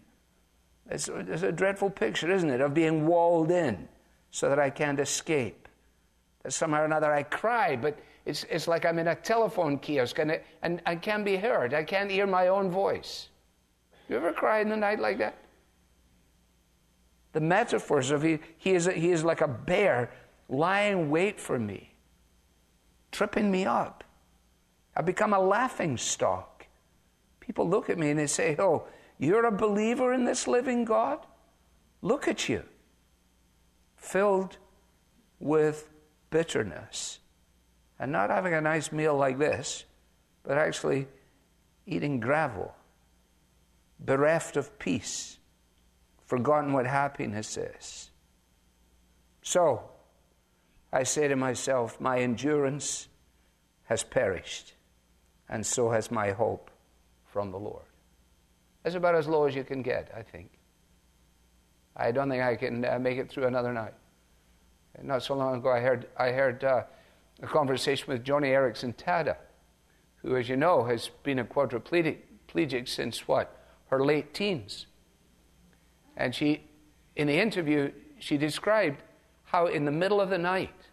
it's, 0.90 1.08
it's 1.08 1.42
a 1.42 1.52
dreadful 1.52 1.90
picture, 1.90 2.30
isn't 2.30 2.50
it, 2.50 2.60
of 2.60 2.74
being 2.74 3.06
walled 3.06 3.50
in 3.50 3.88
so 4.30 4.48
that 4.48 4.58
I 4.58 4.70
can't 4.70 5.00
escape. 5.00 5.68
That 6.42 6.52
somehow 6.52 6.82
or 6.82 6.84
another 6.84 7.12
I 7.12 7.24
cry, 7.24 7.76
but 7.76 7.98
it's, 8.24 8.44
it's 8.44 8.68
like 8.68 8.84
I'm 8.84 8.98
in 8.98 9.08
a 9.08 9.14
telephone 9.14 9.78
kiosk 9.78 10.18
and, 10.18 10.30
it, 10.30 10.44
and 10.62 10.80
I 10.86 10.96
can't 10.96 11.24
be 11.24 11.36
heard. 11.36 11.74
I 11.74 11.82
can't 11.82 12.10
hear 12.10 12.26
my 12.26 12.48
own 12.48 12.70
voice. 12.70 13.28
You 14.08 14.16
ever 14.16 14.32
cried 14.32 14.62
in 14.62 14.68
the 14.68 14.76
night 14.76 15.00
like 15.00 15.18
that? 15.18 15.36
The 17.32 17.40
metaphors 17.40 18.10
of 18.10 18.22
he, 18.22 18.38
he, 18.56 18.74
is, 18.74 18.86
he 18.86 19.10
is 19.10 19.24
like 19.24 19.40
a 19.40 19.48
bear 19.48 20.10
lying 20.48 21.10
wait 21.10 21.40
for 21.40 21.58
me, 21.58 21.94
tripping 23.10 23.50
me 23.50 23.66
up. 23.66 24.04
I 24.96 25.02
become 25.02 25.34
a 25.34 25.40
laughing 25.40 25.96
stock. 25.98 26.55
People 27.46 27.68
look 27.68 27.88
at 27.88 27.96
me 27.96 28.10
and 28.10 28.18
they 28.18 28.26
say, 28.26 28.56
Oh, 28.58 28.86
you're 29.18 29.46
a 29.46 29.52
believer 29.52 30.12
in 30.12 30.24
this 30.24 30.48
living 30.48 30.84
God? 30.84 31.24
Look 32.02 32.26
at 32.26 32.48
you, 32.48 32.64
filled 33.96 34.58
with 35.38 35.88
bitterness, 36.30 37.20
and 37.98 38.10
not 38.12 38.30
having 38.30 38.52
a 38.52 38.60
nice 38.60 38.90
meal 38.92 39.16
like 39.16 39.38
this, 39.38 39.84
but 40.42 40.58
actually 40.58 41.06
eating 41.86 42.20
gravel, 42.20 42.74
bereft 44.00 44.56
of 44.56 44.78
peace, 44.78 45.38
forgotten 46.26 46.72
what 46.72 46.86
happiness 46.86 47.56
is. 47.56 48.10
So, 49.40 49.82
I 50.92 51.04
say 51.04 51.28
to 51.28 51.36
myself, 51.36 52.00
my 52.00 52.18
endurance 52.18 53.08
has 53.84 54.02
perished, 54.02 54.74
and 55.48 55.64
so 55.64 55.90
has 55.90 56.10
my 56.10 56.32
hope 56.32 56.70
from 57.36 57.50
the 57.50 57.58
Lord. 57.58 57.84
That's 58.82 58.96
about 58.96 59.14
as 59.14 59.28
low 59.28 59.44
as 59.44 59.54
you 59.54 59.62
can 59.62 59.82
get, 59.82 60.10
I 60.16 60.22
think. 60.22 60.52
I 61.94 62.10
don't 62.10 62.30
think 62.30 62.42
I 62.42 62.56
can 62.56 62.82
uh, 62.82 62.98
make 62.98 63.18
it 63.18 63.28
through 63.28 63.44
another 63.44 63.74
night. 63.74 63.92
Not 65.02 65.22
so 65.22 65.34
long 65.34 65.56
ago, 65.56 65.70
I 65.70 65.80
heard, 65.80 66.06
I 66.16 66.30
heard 66.30 66.64
uh, 66.64 66.84
a 67.42 67.46
conversation 67.46 68.06
with 68.08 68.24
Joni 68.24 68.46
Eareckson 68.46 68.96
Tada, 68.96 69.36
who, 70.22 70.34
as 70.34 70.48
you 70.48 70.56
know, 70.56 70.84
has 70.84 71.10
been 71.24 71.38
a 71.38 71.44
quadriplegic 71.44 72.88
since 72.88 73.28
what? 73.28 73.54
Her 73.88 74.02
late 74.02 74.32
teens. 74.32 74.86
And 76.16 76.34
she, 76.34 76.62
in 77.16 77.26
the 77.26 77.38
interview, 77.38 77.92
she 78.18 78.38
described 78.38 79.02
how 79.44 79.66
in 79.66 79.84
the 79.84 79.92
middle 79.92 80.22
of 80.22 80.30
the 80.30 80.38
night, 80.38 80.88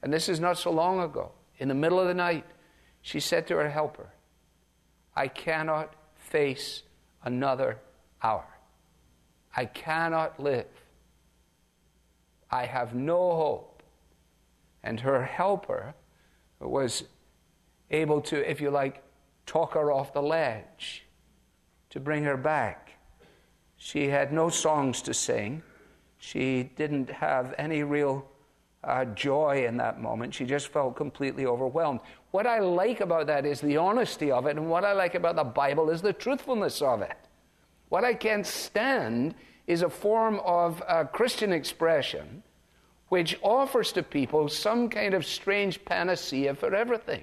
and 0.00 0.12
this 0.12 0.28
is 0.28 0.38
not 0.38 0.58
so 0.58 0.70
long 0.70 1.00
ago, 1.00 1.32
in 1.58 1.66
the 1.66 1.74
middle 1.74 1.98
of 1.98 2.06
the 2.06 2.14
night, 2.14 2.44
she 3.02 3.18
said 3.18 3.48
to 3.48 3.56
her 3.56 3.68
helper, 3.68 4.12
I 5.16 5.28
cannot 5.28 5.94
face 6.14 6.82
another 7.24 7.78
hour. 8.22 8.46
I 9.56 9.64
cannot 9.64 10.38
live. 10.38 10.66
I 12.50 12.66
have 12.66 12.94
no 12.94 13.34
hope. 13.34 13.82
And 14.82 15.00
her 15.00 15.24
helper 15.24 15.94
was 16.60 17.04
able 17.90 18.20
to, 18.20 18.48
if 18.48 18.60
you 18.60 18.70
like, 18.70 19.02
talk 19.46 19.72
her 19.72 19.90
off 19.90 20.12
the 20.12 20.22
ledge 20.22 21.06
to 21.90 21.98
bring 21.98 22.24
her 22.24 22.36
back. 22.36 22.98
She 23.76 24.08
had 24.08 24.32
no 24.32 24.50
songs 24.50 25.02
to 25.02 25.14
sing. 25.14 25.62
She 26.18 26.64
didn't 26.76 27.10
have 27.10 27.54
any 27.58 27.82
real 27.82 28.26
uh, 28.84 29.04
joy 29.06 29.66
in 29.66 29.76
that 29.78 30.00
moment. 30.00 30.34
She 30.34 30.44
just 30.44 30.68
felt 30.68 30.96
completely 30.96 31.46
overwhelmed. 31.46 32.00
What 32.36 32.46
I 32.46 32.58
like 32.58 33.00
about 33.00 33.28
that 33.28 33.46
is 33.46 33.62
the 33.62 33.78
honesty 33.78 34.30
of 34.30 34.44
it, 34.44 34.58
and 34.58 34.68
what 34.68 34.84
I 34.84 34.92
like 34.92 35.14
about 35.14 35.36
the 35.36 35.42
Bible 35.42 35.88
is 35.88 36.02
the 36.02 36.12
truthfulness 36.12 36.82
of 36.82 37.00
it. 37.00 37.16
What 37.88 38.04
I 38.04 38.12
can't 38.12 38.46
stand 38.46 39.34
is 39.66 39.80
a 39.80 39.88
form 39.88 40.40
of 40.40 40.82
uh, 40.86 41.04
Christian 41.04 41.50
expression 41.50 42.42
which 43.08 43.38
offers 43.40 43.90
to 43.92 44.02
people 44.02 44.50
some 44.50 44.90
kind 44.90 45.14
of 45.14 45.24
strange 45.24 45.82
panacea 45.86 46.54
for 46.54 46.74
everything, 46.74 47.22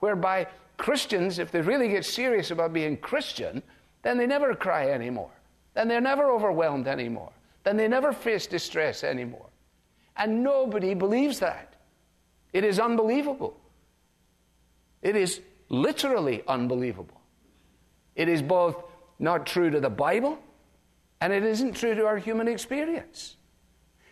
whereby 0.00 0.46
Christians, 0.76 1.38
if 1.38 1.50
they 1.50 1.62
really 1.62 1.88
get 1.88 2.04
serious 2.04 2.50
about 2.50 2.74
being 2.74 2.98
Christian, 2.98 3.62
then 4.02 4.18
they 4.18 4.26
never 4.26 4.54
cry 4.54 4.90
anymore. 4.90 5.32
Then 5.72 5.88
they're 5.88 6.02
never 6.02 6.30
overwhelmed 6.30 6.86
anymore. 6.86 7.32
Then 7.64 7.78
they 7.78 7.88
never 7.88 8.12
face 8.12 8.46
distress 8.46 9.04
anymore. 9.04 9.48
And 10.18 10.44
nobody 10.44 10.92
believes 10.92 11.38
that. 11.38 11.76
It 12.52 12.62
is 12.62 12.78
unbelievable. 12.78 13.56
It 15.02 15.16
is 15.16 15.40
literally 15.68 16.42
unbelievable. 16.46 17.20
It 18.14 18.28
is 18.28 18.42
both 18.42 18.82
not 19.18 19.46
true 19.46 19.70
to 19.70 19.80
the 19.80 19.90
Bible 19.90 20.38
and 21.20 21.32
it 21.32 21.44
isn't 21.44 21.74
true 21.74 21.94
to 21.94 22.06
our 22.06 22.16
human 22.16 22.48
experience. 22.48 23.36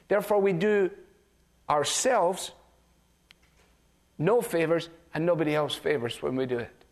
Therefore, 0.09 0.41
we 0.41 0.53
do 0.53 0.91
ourselves 1.69 2.53
no 4.19 4.41
favors 4.41 4.89
and 5.15 5.25
nobody 5.25 5.55
else 5.55 5.75
favors 5.75 6.21
when 6.23 6.37
we 6.37 6.47
do 6.47 6.59
it. 6.59 6.85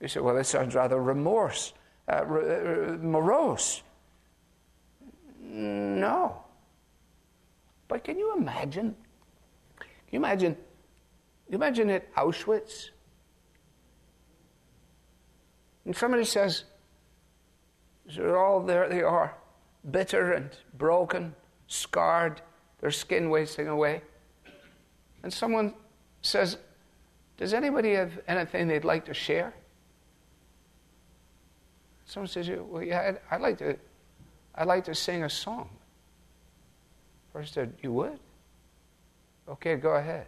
You 0.00 0.08
say, 0.08 0.20
well, 0.20 0.34
that 0.34 0.46
sounds 0.46 0.74
rather 0.74 1.00
remorse, 1.00 1.72
uh, 2.08 2.12
uh 2.12 2.96
morose. 3.00 3.82
No. 5.40 6.42
But 7.88 8.04
can 8.04 8.18
you 8.18 8.34
imagine? 8.36 8.96
Can 9.78 9.88
you 10.10 10.18
imagine? 10.18 10.56
You 11.48 11.56
imagine 11.56 11.90
at 11.90 12.12
Auschwitz? 12.14 12.90
And 15.84 15.96
somebody 15.96 16.24
says, 16.24 16.64
they're 18.06 18.36
all 18.36 18.60
there 18.60 18.88
they 18.88 19.02
are, 19.02 19.34
bitter 19.90 20.32
and 20.32 20.50
broken, 20.76 21.34
scarred, 21.66 22.40
their 22.80 22.90
skin 22.90 23.30
wasting 23.30 23.68
away. 23.68 24.02
And 25.22 25.32
someone 25.32 25.74
says, 26.20 26.58
Does 27.36 27.54
anybody 27.54 27.94
have 27.94 28.18
anything 28.26 28.68
they'd 28.68 28.84
like 28.84 29.04
to 29.06 29.14
share? 29.14 29.54
Someone 32.06 32.28
says, 32.28 32.50
Well, 32.50 32.82
yeah, 32.82 33.00
I'd, 33.00 33.20
I'd 33.30 33.40
like 33.40 33.58
to 33.58 33.76
I'd 34.54 34.66
like 34.66 34.84
to 34.84 34.94
sing 34.94 35.24
a 35.24 35.30
song. 35.30 35.70
First 37.32 37.54
said, 37.54 37.72
You 37.82 37.92
would? 37.92 38.18
Okay, 39.48 39.76
go 39.76 39.90
ahead. 39.90 40.26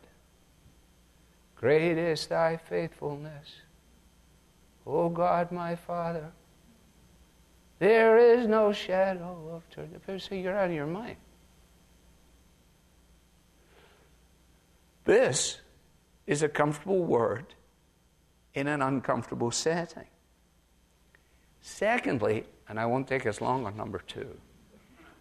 Great 1.57 1.99
is 1.99 2.27
thy 2.27 2.57
faithfulness, 2.57 3.57
O 4.87 5.09
God 5.09 5.51
my 5.51 5.77
Father. 5.77 6.33
There 7.79 8.19
is 8.19 8.47
no 8.47 8.73
shadow 8.73 9.51
of 9.53 9.69
turning. 9.71 9.91
People 10.01 10.19
say 10.21 10.41
you're 10.41 10.57
out 10.57 10.71
of 10.71 10.75
your 10.75 10.87
mind. 10.87 11.17
This 15.05 15.61
is 16.27 16.43
a 16.43 16.49
comfortable 16.49 17.05
word 17.05 17.47
in 18.55 18.69
an 18.69 18.81
uncomfortable 18.81 19.51
setting. 19.51 20.07
Secondly, 21.61 22.45
and 22.69 22.79
I 22.79 22.87
won't 22.87 23.09
take 23.09 23.27
us 23.27 23.41
long 23.41 23.67
on 23.67 23.77
number 23.77 23.99
two, 23.99 24.37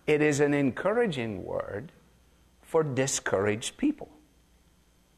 it 0.08 0.22
is 0.22 0.40
an 0.40 0.54
encouraging 0.54 1.44
word 1.44 1.92
for 2.62 2.84
discouraged 2.84 3.78
people. 3.78 4.10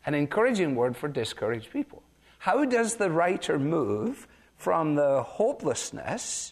An 0.05 0.13
encouraging 0.13 0.75
word 0.75 0.95
for 0.95 1.07
discouraged 1.07 1.71
people. 1.71 2.03
How 2.39 2.63
does 2.65 2.95
the 2.95 3.09
writer 3.09 3.57
move 3.57 4.27
from 4.65 4.95
the 4.95 5.21
hopelessness 5.21 6.51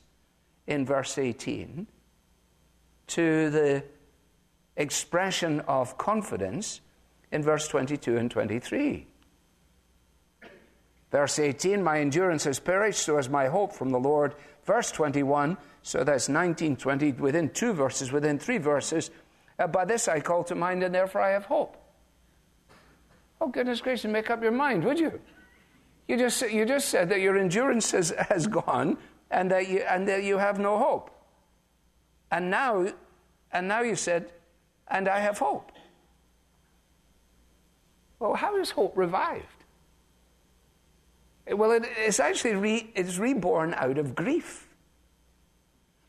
in 0.68 0.86
verse 0.86 1.18
18 1.18 1.88
to 3.08 3.50
the 3.50 3.84
expression 4.78 5.62
of 5.62 5.98
confidence 5.98 6.80
in 7.32 7.42
verse 7.42 7.68
22 7.68 8.18
and 8.18 8.30
23? 8.30 9.08
Verse 11.10 11.40
18, 11.40 11.84
my 11.84 12.02
endurance 12.02 12.44
has 12.44 12.60
perished, 12.60 13.00
so 13.00 13.16
has 13.16 13.30
my 13.30 13.48
hope 13.48 13.74
from 13.74 13.90
the 13.90 14.00
Lord. 14.00 14.36
Verse 14.64 14.92
21, 14.92 15.58
so 15.82 16.04
that's 16.04 16.30
19, 16.30 16.76
20, 16.76 17.14
within 17.14 17.50
two 17.50 17.74
verses, 17.74 18.12
within 18.12 18.38
three 18.38 18.60
verses. 18.60 19.10
Uh, 19.58 19.66
by 19.66 19.86
this 19.86 20.08
I 20.08 20.20
call 20.20 20.44
to 20.44 20.54
mind, 20.54 20.84
and 20.84 20.94
therefore 20.94 21.22
I 21.22 21.32
have 21.32 21.46
hope. 21.46 21.78
Oh, 23.42 23.48
goodness 23.48 23.82
gracious, 23.82 24.12
make 24.12 24.30
up 24.30 24.44
your 24.44 24.52
mind, 24.52 24.84
would 24.84 25.00
you? 25.00 25.20
You 26.08 26.18
just, 26.18 26.42
you 26.42 26.66
just 26.66 26.90
said 26.90 27.10
that 27.10 27.22
your 27.22 27.38
endurance 27.38 27.92
has, 27.92 28.14
has 28.30 28.48
gone 28.48 28.98
and 29.32 29.50
that, 29.52 29.68
you, 29.68 29.80
and 29.80 30.08
that 30.08 30.24
you 30.24 30.38
have 30.38 30.60
no 30.60 30.78
hope. 30.78 31.10
And 32.32 32.50
now, 32.50 32.88
and 33.52 33.68
now 33.68 33.82
you 33.82 33.96
said, 33.96 34.32
and 34.88 35.08
I 35.08 35.20
have 35.20 35.38
hope. 35.38 35.72
Well, 38.20 38.34
how 38.34 38.58
is 38.58 38.72
hope 38.72 38.98
revived? 38.98 39.46
Well, 41.52 41.72
it, 41.72 41.84
it's 41.98 42.20
actually 42.20 42.56
re, 42.56 42.92
it's 42.96 43.18
reborn 43.18 43.74
out 43.74 43.98
of 43.98 44.16
grief. 44.16 44.68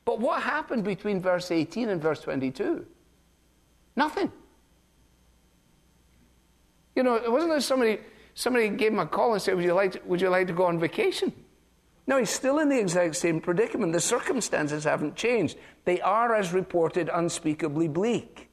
But 0.05 0.21
what 0.21 0.43
happened 0.43 0.85
between 0.85 1.21
verse 1.21 1.51
18 1.51 1.89
and 1.89 2.01
verse 2.01 2.21
22? 2.21 2.87
Nothing. 3.97 4.31
You 6.95 7.03
know, 7.03 7.17
it 7.17 7.31
wasn't 7.31 7.53
there 7.53 7.61
somebody, 7.61 7.99
somebody 8.35 8.69
gave 8.69 8.93
him 8.93 8.99
a 8.99 9.07
call 9.07 9.33
and 9.33 9.43
said, 9.43 9.55
would 9.57 9.65
you, 9.65 9.73
like 9.73 9.93
to, 9.93 10.01
would 10.05 10.21
you 10.21 10.29
like 10.29 10.47
to 10.49 10.53
go 10.53 10.65
on 10.65 10.79
vacation? 10.79 11.33
No, 12.07 12.19
he's 12.19 12.31
still 12.31 12.59
in 12.59 12.69
the 12.69 12.79
exact 12.79 13.17
same 13.17 13.41
predicament. 13.41 13.93
The 13.93 14.01
circumstances 14.01 14.85
haven't 14.85 15.17
changed. 15.17 15.57
They 15.85 16.01
are, 16.03 16.35
as 16.35 16.53
reported, 16.53 17.09
unspeakably 17.13 17.89
bleak. 17.89 18.51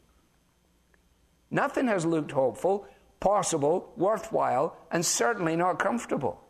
Nothing 1.49 1.87
has 1.87 2.05
looked 2.05 2.31
hopeful, 2.31 2.87
possible, 3.19 3.91
worthwhile, 3.97 4.77
and 4.89 5.05
certainly 5.05 5.57
not 5.57 5.79
comfortable. 5.79 6.41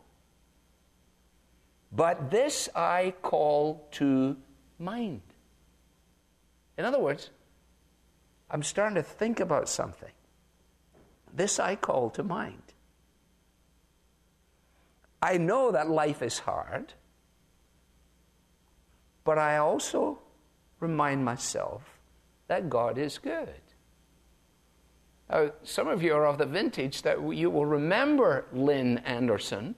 But 1.90 2.30
this 2.30 2.68
I 2.74 3.14
call 3.20 3.88
to 3.92 4.36
mind. 4.78 5.22
In 6.78 6.84
other 6.84 7.00
words, 7.00 7.30
I'm 8.50 8.62
starting 8.62 8.94
to 8.94 9.02
think 9.02 9.40
about 9.40 9.68
something. 9.68 10.12
This 11.34 11.58
I 11.58 11.74
call 11.74 12.10
to 12.10 12.22
mind. 12.22 12.71
I 15.22 15.38
know 15.38 15.70
that 15.70 15.88
life 15.88 16.20
is 16.20 16.40
hard, 16.40 16.92
but 19.24 19.38
I 19.38 19.58
also 19.58 20.18
remind 20.80 21.24
myself 21.24 21.82
that 22.48 22.68
God 22.68 22.98
is 22.98 23.18
good. 23.18 23.60
Now, 25.30 25.52
some 25.62 25.86
of 25.88 26.02
you 26.02 26.12
are 26.14 26.26
of 26.26 26.38
the 26.38 26.44
vintage 26.44 27.02
that 27.02 27.18
you 27.32 27.48
will 27.48 27.64
remember 27.64 28.44
Lynn 28.52 28.98
Anderson 28.98 29.76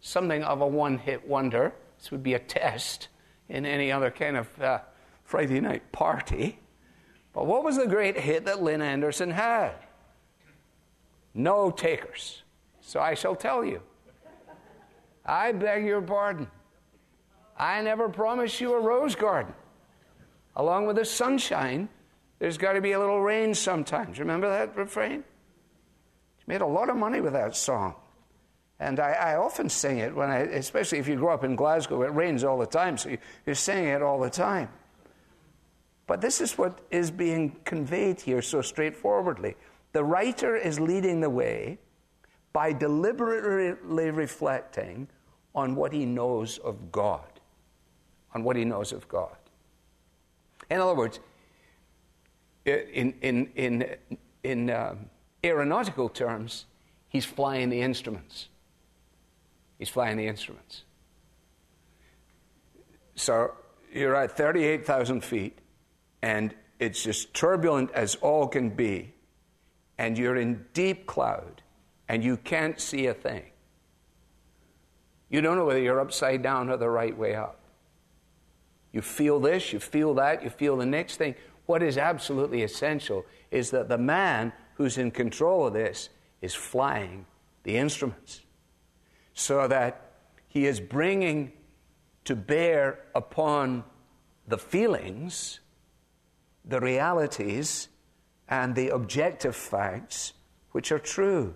something 0.00 0.42
of 0.42 0.60
a 0.60 0.66
one 0.66 0.98
hit 0.98 1.26
wonder. 1.26 1.72
This 1.98 2.10
would 2.10 2.22
be 2.22 2.34
a 2.34 2.38
test 2.38 3.08
in 3.48 3.66
any 3.66 3.90
other 3.90 4.10
kind 4.10 4.36
of 4.36 4.60
uh, 4.60 4.80
Friday 5.24 5.60
night 5.60 5.90
party. 5.92 6.60
But 7.32 7.46
what 7.46 7.64
was 7.64 7.76
the 7.76 7.86
great 7.86 8.18
hit 8.18 8.44
that 8.46 8.62
Lynn 8.62 8.82
Anderson 8.82 9.30
had? 9.30 9.72
No 11.34 11.70
takers. 11.70 12.42
So 12.80 13.00
I 13.00 13.14
shall 13.14 13.36
tell 13.36 13.64
you. 13.64 13.82
I 15.28 15.52
beg 15.52 15.84
your 15.84 16.00
pardon. 16.00 16.48
I 17.58 17.82
never 17.82 18.08
promised 18.08 18.60
you 18.60 18.72
a 18.72 18.80
rose 18.80 19.14
garden. 19.14 19.52
Along 20.56 20.86
with 20.86 20.96
the 20.96 21.04
sunshine, 21.04 21.90
there's 22.38 22.56
got 22.56 22.72
to 22.72 22.80
be 22.80 22.92
a 22.92 22.98
little 22.98 23.20
rain 23.20 23.54
sometimes. 23.54 24.18
Remember 24.18 24.48
that 24.48 24.74
refrain? 24.74 25.22
She 26.38 26.44
made 26.46 26.62
a 26.62 26.66
lot 26.66 26.88
of 26.88 26.96
money 26.96 27.20
with 27.20 27.34
that 27.34 27.54
song. 27.54 27.94
And 28.80 29.00
I, 29.00 29.10
I, 29.10 29.36
often 29.36 29.68
sing 29.68 29.98
it 29.98 30.14
when 30.14 30.30
I, 30.30 30.38
especially 30.38 30.98
if 30.98 31.08
you 31.08 31.16
grow 31.16 31.34
up 31.34 31.42
in 31.42 31.56
Glasgow, 31.56 32.02
it 32.02 32.14
rains 32.14 32.44
all 32.44 32.58
the 32.58 32.66
time, 32.66 32.96
so 32.96 33.08
you, 33.08 33.18
you're 33.44 33.56
singing 33.56 33.88
it 33.88 34.02
all 34.02 34.20
the 34.20 34.30
time. 34.30 34.68
But 36.06 36.20
this 36.20 36.40
is 36.40 36.56
what 36.56 36.80
is 36.92 37.10
being 37.10 37.56
conveyed 37.64 38.20
here 38.20 38.40
so 38.40 38.62
straightforwardly. 38.62 39.56
The 39.92 40.04
writer 40.04 40.56
is 40.56 40.78
leading 40.78 41.20
the 41.20 41.28
way 41.28 41.78
by 42.52 42.72
deliberately 42.72 44.10
reflecting 44.10 45.08
on 45.58 45.74
what 45.74 45.92
he 45.92 46.06
knows 46.06 46.58
of 46.58 46.92
God. 46.92 47.40
On 48.34 48.44
what 48.44 48.56
he 48.56 48.64
knows 48.64 48.92
of 48.92 49.08
God. 49.08 49.36
In 50.70 50.80
other 50.80 50.94
words, 50.94 51.18
in, 52.64 53.14
in, 53.22 53.50
in, 53.56 53.96
in 54.42 54.70
um, 54.70 55.10
aeronautical 55.42 56.08
terms, 56.08 56.66
he's 57.08 57.24
flying 57.24 57.70
the 57.70 57.80
instruments. 57.80 58.48
He's 59.78 59.88
flying 59.88 60.16
the 60.16 60.26
instruments. 60.26 60.84
So 63.14 63.52
you're 63.92 64.14
at 64.14 64.36
38,000 64.36 65.24
feet, 65.24 65.58
and 66.22 66.54
it's 66.78 67.02
just 67.02 67.34
turbulent 67.34 67.90
as 67.92 68.14
all 68.16 68.46
can 68.46 68.70
be, 68.70 69.14
and 69.96 70.16
you're 70.16 70.36
in 70.36 70.66
deep 70.72 71.06
cloud, 71.06 71.62
and 72.08 72.22
you 72.22 72.36
can't 72.36 72.78
see 72.78 73.06
a 73.06 73.14
thing. 73.14 73.44
You 75.28 75.40
don't 75.40 75.56
know 75.56 75.66
whether 75.66 75.80
you're 75.80 76.00
upside 76.00 76.42
down 76.42 76.70
or 76.70 76.76
the 76.76 76.88
right 76.88 77.16
way 77.16 77.34
up. 77.34 77.58
You 78.92 79.02
feel 79.02 79.38
this, 79.38 79.72
you 79.72 79.78
feel 79.78 80.14
that, 80.14 80.42
you 80.42 80.50
feel 80.50 80.76
the 80.76 80.86
next 80.86 81.16
thing. 81.16 81.34
What 81.66 81.82
is 81.82 81.98
absolutely 81.98 82.62
essential 82.62 83.26
is 83.50 83.70
that 83.70 83.88
the 83.88 83.98
man 83.98 84.52
who's 84.74 84.96
in 84.96 85.10
control 85.10 85.66
of 85.66 85.74
this 85.74 86.08
is 86.40 86.54
flying 86.54 87.26
the 87.64 87.76
instruments 87.76 88.40
so 89.34 89.68
that 89.68 90.12
he 90.48 90.66
is 90.66 90.80
bringing 90.80 91.52
to 92.24 92.34
bear 92.34 93.00
upon 93.14 93.84
the 94.46 94.58
feelings, 94.58 95.60
the 96.64 96.80
realities, 96.80 97.88
and 98.48 98.74
the 98.74 98.88
objective 98.88 99.54
facts 99.54 100.32
which 100.72 100.90
are 100.90 100.98
true. 100.98 101.54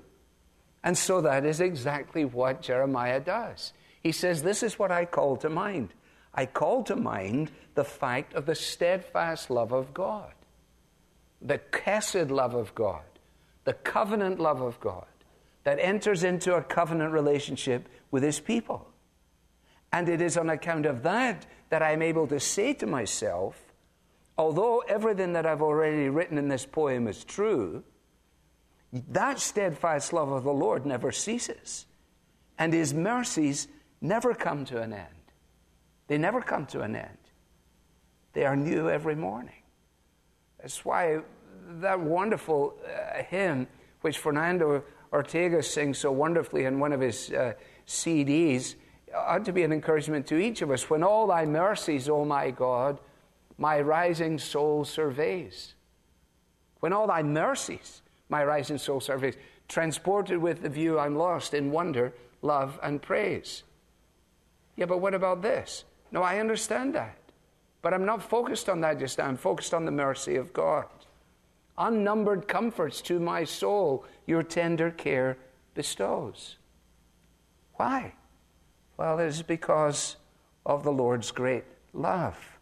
And 0.85 0.99
so 0.99 1.21
that 1.21 1.45
is 1.45 1.61
exactly 1.61 2.25
what 2.25 2.62
Jeremiah 2.62 3.21
does. 3.21 3.73
He 4.03 4.12
says, 4.12 4.42
This 4.42 4.62
is 4.62 4.79
what 4.79 4.90
I 4.90 5.05
call 5.05 5.37
to 5.38 5.49
mind. 5.49 5.95
I 6.35 6.47
call 6.47 6.83
to 6.85 6.97
mind 6.97 7.51
the 7.75 7.85
fact 7.85 8.35
of 8.35 8.47
the 8.47 8.55
steadfast 8.55 9.51
love 9.51 9.73
of 9.73 9.95
God, 9.95 10.33
the 11.40 11.59
chesed 11.59 12.31
love 12.31 12.55
of 12.55 12.75
God, 12.75 13.03
the 13.64 13.75
covenant 13.75 14.40
love 14.40 14.61
of 14.61 14.81
God 14.81 15.07
that 15.64 15.79
enters 15.79 16.25
into 16.25 16.55
a 16.55 16.62
covenant 16.62 17.12
relationship 17.12 17.88
with 18.11 18.23
his 18.23 18.40
people. 18.40 18.88
And 19.92 20.09
it 20.09 20.21
is 20.21 20.37
on 20.37 20.51
account 20.51 20.87
of 20.87 21.03
that 21.03 21.47
that 21.68 21.83
I'm 21.83 22.03
able 22.03 22.27
to 22.29 22.40
say 22.40 22.73
to 22.75 22.87
myself, 22.87 23.61
although 24.37 24.81
everything 24.81 25.35
that 25.35 25.47
I've 25.47 25.62
already 25.62 26.09
written 26.09 26.38
in 26.38 26.49
this 26.49 26.66
poem 26.66 27.07
is 27.07 27.25
true, 27.25 27.85
that 28.92 29.40
steadfast 29.40 30.12
love 30.12 30.31
of 30.31 30.44
the 30.44 30.52
Lord 30.52 30.85
never 30.85 31.12
ceases, 31.12 31.87
and 32.59 32.72
his 32.72 32.92
mercies 32.92 33.68
never 34.00 34.35
come 34.35 34.64
to 34.66 34.81
an 34.81 34.92
end. 34.92 35.07
They 36.09 36.18
never 36.18 36.42
come 36.42 36.66
to 36.66 36.83
an 36.83 36.94
end. 36.94 37.18
They 38.35 38.44
are 38.44 38.57
new 38.57 38.90
every 38.90 39.14
morning. 39.14 39.62
That's 40.61 40.85
why 40.85 41.20
that 41.81 42.00
wonderful 42.00 42.74
uh, 42.85 43.22
hymn, 43.22 43.66
which 44.02 44.18
Fernando 44.18 44.85
Ortega 45.12 45.62
sings 45.62 45.98
so 45.98 46.12
wonderfully 46.12 46.64
in 46.64 46.78
one 46.78 46.92
of 46.92 47.00
his 47.00 47.31
uh, 47.31 47.55
CDs, 47.87 48.74
ought 49.14 49.44
to 49.44 49.52
be 49.52 49.62
an 49.62 49.72
encouragement 49.72 50.26
to 50.26 50.37
each 50.37 50.62
of 50.62 50.70
us. 50.70 50.88
When 50.88 51.02
all 51.02 51.26
thy 51.26 51.44
mercies, 51.44 52.09
O 52.09 52.24
my 52.24 52.50
God, 52.50 52.98
my 53.59 53.81
rising 53.81 54.38
soul 54.38 54.85
surveys. 54.85 55.74
When 56.81 56.92
all 56.92 57.07
thy 57.07 57.22
mercies, 57.22 58.02
my 58.33 58.42
rising 58.42 58.79
soul 58.79 58.99
surveys, 58.99 59.37
transported 59.68 60.38
with 60.38 60.62
the 60.62 60.68
view 60.71 60.99
I'm 60.99 61.14
lost 61.16 61.53
in 61.53 61.71
wonder, 61.71 62.14
love, 62.40 62.81
and 62.83 63.01
praise. 63.01 63.62
Yeah, 64.75 64.87
but 64.87 65.03
what 65.03 65.12
about 65.12 65.42
this? 65.42 65.85
No, 66.11 66.23
I 66.23 66.40
understand 66.40 66.95
that. 66.95 67.18
But 67.83 67.92
I'm 67.92 68.07
not 68.07 68.23
focused 68.23 68.71
on 68.71 68.81
that 68.81 68.99
just 68.99 69.18
now. 69.18 69.27
I'm 69.27 69.37
focused 69.37 69.75
on 69.75 69.85
the 69.85 69.90
mercy 69.90 70.37
of 70.37 70.55
God. 70.55 70.87
Unnumbered 71.77 72.49
comforts 72.49 73.03
to 73.03 73.21
my 73.21 73.45
soul 73.45 74.07
your 74.27 74.42
tender 74.42 74.90
care 74.90 75.37
bestows. 75.75 76.57
Why? 77.75 78.14
Well, 78.97 79.18
it 79.18 79.27
is 79.27 79.42
because 79.42 80.16
of 80.64 80.85
the 80.85 80.92
Lord's 80.92 81.31
great 81.33 81.64
love 81.92 82.59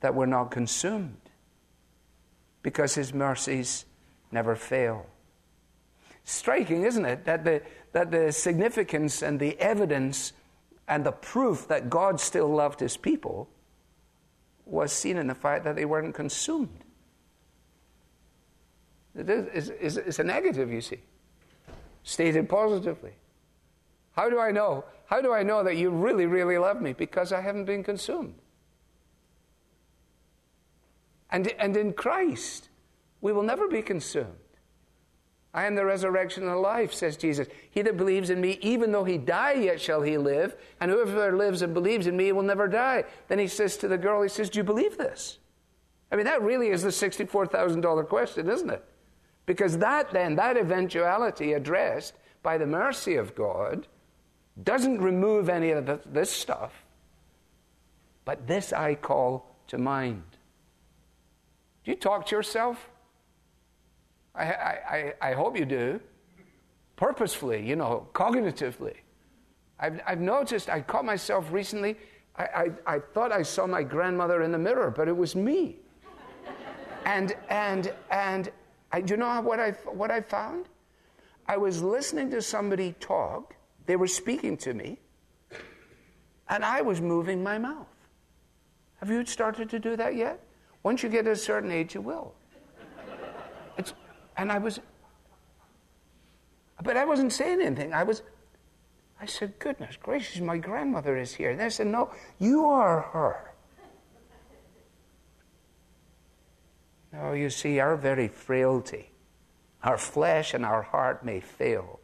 that 0.00 0.14
we're 0.14 0.26
not 0.26 0.52
consumed, 0.52 1.27
because 2.68 2.94
his 2.94 3.14
mercies 3.14 3.86
never 4.30 4.54
fail. 4.54 5.06
Striking, 6.24 6.82
isn't 6.82 7.06
it, 7.06 7.24
that 7.24 7.42
the, 7.42 7.62
that 7.92 8.10
the 8.10 8.30
significance 8.30 9.22
and 9.22 9.40
the 9.40 9.58
evidence 9.58 10.34
and 10.86 11.02
the 11.02 11.12
proof 11.12 11.66
that 11.68 11.88
God 11.88 12.20
still 12.20 12.46
loved 12.46 12.78
his 12.78 12.98
people 12.98 13.48
was 14.66 14.92
seen 14.92 15.16
in 15.16 15.28
the 15.28 15.34
fact 15.34 15.64
that 15.64 15.76
they 15.76 15.86
weren't 15.86 16.14
consumed. 16.14 16.84
It 19.14 19.30
is, 19.30 19.70
it's, 19.70 19.96
it's 19.96 20.18
a 20.18 20.24
negative, 20.24 20.70
you 20.70 20.82
see, 20.82 21.00
stated 22.02 22.50
positively. 22.50 23.12
How 24.12 24.28
do 24.28 24.38
I 24.38 24.50
know? 24.50 24.84
How 25.06 25.22
do 25.22 25.32
I 25.32 25.42
know 25.42 25.64
that 25.64 25.78
you 25.78 25.88
really, 25.88 26.26
really 26.26 26.58
love 26.58 26.82
me? 26.82 26.92
Because 26.92 27.32
I 27.32 27.40
haven't 27.40 27.64
been 27.64 27.82
consumed. 27.82 28.34
And, 31.30 31.48
and 31.58 31.76
in 31.76 31.92
Christ, 31.92 32.68
we 33.20 33.32
will 33.32 33.42
never 33.42 33.68
be 33.68 33.82
consumed. 33.82 34.36
I 35.54 35.64
am 35.64 35.74
the 35.74 35.84
resurrection 35.84 36.44
and 36.44 36.52
the 36.52 36.56
life, 36.56 36.92
says 36.92 37.16
Jesus. 37.16 37.48
He 37.70 37.82
that 37.82 37.96
believes 37.96 38.30
in 38.30 38.40
me, 38.40 38.58
even 38.60 38.92
though 38.92 39.04
he 39.04 39.18
die, 39.18 39.54
yet 39.54 39.80
shall 39.80 40.02
he 40.02 40.18
live. 40.18 40.54
And 40.80 40.90
whoever 40.90 41.36
lives 41.36 41.62
and 41.62 41.72
believes 41.72 42.06
in 42.06 42.16
me 42.16 42.32
will 42.32 42.42
never 42.42 42.68
die. 42.68 43.04
Then 43.28 43.38
he 43.38 43.48
says 43.48 43.76
to 43.78 43.88
the 43.88 43.98
girl, 43.98 44.22
he 44.22 44.28
says, 44.28 44.50
Do 44.50 44.58
you 44.58 44.64
believe 44.64 44.98
this? 44.98 45.38
I 46.12 46.16
mean, 46.16 46.26
that 46.26 46.42
really 46.42 46.68
is 46.68 46.82
the 46.82 46.90
$64,000 46.90 48.08
question, 48.08 48.48
isn't 48.48 48.70
it? 48.70 48.84
Because 49.46 49.78
that 49.78 50.10
then, 50.10 50.36
that 50.36 50.56
eventuality 50.56 51.54
addressed 51.54 52.14
by 52.42 52.58
the 52.58 52.66
mercy 52.66 53.16
of 53.16 53.34
God, 53.34 53.86
doesn't 54.62 55.00
remove 55.00 55.48
any 55.48 55.70
of 55.70 55.86
the, 55.86 56.00
this 56.06 56.30
stuff, 56.30 56.72
but 58.24 58.46
this 58.46 58.72
I 58.72 58.94
call 58.94 59.54
to 59.68 59.78
mind. 59.78 60.22
Do 61.88 61.92
you 61.92 61.98
talk 61.98 62.26
to 62.26 62.36
yourself? 62.36 62.90
I, 64.34 64.44
I, 64.44 65.14
I 65.22 65.32
hope 65.32 65.56
you 65.56 65.64
do. 65.64 65.98
Purposefully, 66.96 67.66
you 67.66 67.76
know, 67.76 68.06
cognitively. 68.12 68.96
I've, 69.80 69.98
I've 70.06 70.20
noticed, 70.20 70.68
I 70.68 70.82
caught 70.82 71.06
myself 71.06 71.50
recently, 71.50 71.96
I, 72.36 72.44
I, 72.44 72.96
I 72.96 72.98
thought 72.98 73.32
I 73.32 73.40
saw 73.40 73.66
my 73.66 73.82
grandmother 73.82 74.42
in 74.42 74.52
the 74.52 74.58
mirror, 74.58 74.90
but 74.90 75.08
it 75.08 75.16
was 75.16 75.34
me. 75.34 75.76
and, 77.06 77.34
and, 77.48 77.90
and, 78.10 78.52
I, 78.92 79.00
do 79.00 79.14
you 79.14 79.16
know 79.16 79.40
what 79.40 79.58
I, 79.58 79.70
what 79.86 80.10
I 80.10 80.20
found? 80.20 80.66
I 81.46 81.56
was 81.56 81.82
listening 81.82 82.30
to 82.32 82.42
somebody 82.42 82.96
talk, 83.00 83.54
they 83.86 83.96
were 83.96 84.08
speaking 84.08 84.58
to 84.58 84.74
me, 84.74 84.98
and 86.50 86.66
I 86.66 86.82
was 86.82 87.00
moving 87.00 87.42
my 87.42 87.56
mouth. 87.56 87.86
Have 88.96 89.08
you 89.08 89.24
started 89.24 89.70
to 89.70 89.78
do 89.78 89.96
that 89.96 90.16
yet? 90.16 90.44
Once 90.88 91.02
you 91.02 91.10
get 91.10 91.26
to 91.26 91.32
a 91.32 91.36
certain 91.36 91.70
age, 91.70 91.94
you 91.94 92.00
will. 92.00 92.32
It's, 93.76 93.92
and 94.38 94.50
I 94.50 94.56
was, 94.56 94.80
but 96.82 96.96
I 96.96 97.04
wasn't 97.04 97.30
saying 97.30 97.60
anything. 97.60 97.92
I 97.92 98.04
was, 98.04 98.22
I 99.20 99.26
said, 99.26 99.58
goodness 99.58 99.98
gracious, 100.00 100.40
my 100.40 100.56
grandmother 100.56 101.18
is 101.18 101.34
here. 101.34 101.50
And 101.50 101.60
they 101.60 101.68
said, 101.68 101.88
no, 101.88 102.10
you 102.38 102.64
are 102.64 103.02
her. 103.02 103.52
No, 107.12 107.34
you 107.34 107.50
see, 107.50 107.80
our 107.80 107.94
very 107.94 108.28
frailty 108.28 109.10
our 109.82 109.98
flesh 109.98 110.54
and 110.54 110.64
our 110.64 110.80
heart 110.80 111.22
may 111.22 111.40
fail, 111.40 112.00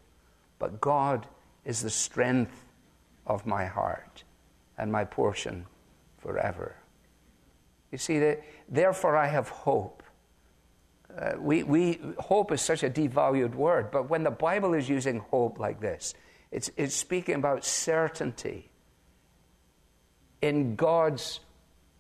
but 0.59 0.79
God 0.79 1.27
is 1.65 1.81
the 1.81 1.89
strength 1.89 2.67
of 3.27 3.47
my 3.47 3.65
heart 3.65 4.25
and 4.77 4.93
my 4.93 5.07
portion 5.07 5.65
forever. 6.19 6.77
You 7.91 7.99
see, 7.99 8.19
that, 8.19 8.43
therefore 8.69 9.17
I 9.17 9.27
have 9.27 9.49
hope. 9.49 10.03
Uh, 11.17 11.33
we, 11.39 11.63
we, 11.63 12.01
hope 12.19 12.51
is 12.51 12.61
such 12.61 12.83
a 12.83 12.91
devalued 12.91 13.55
word, 13.55 13.91
but 13.91 14.11
when 14.11 14.25
the 14.25 14.31
Bible 14.31 14.75
is 14.75 14.89
using 14.89 15.21
hope 15.21 15.61
like 15.61 15.81
this, 15.81 16.15
it's, 16.51 16.71
it's 16.77 16.95
speaking 16.95 17.37
about 17.37 17.65
certainty 17.65 18.69
in 20.43 20.75
God's 20.75 21.41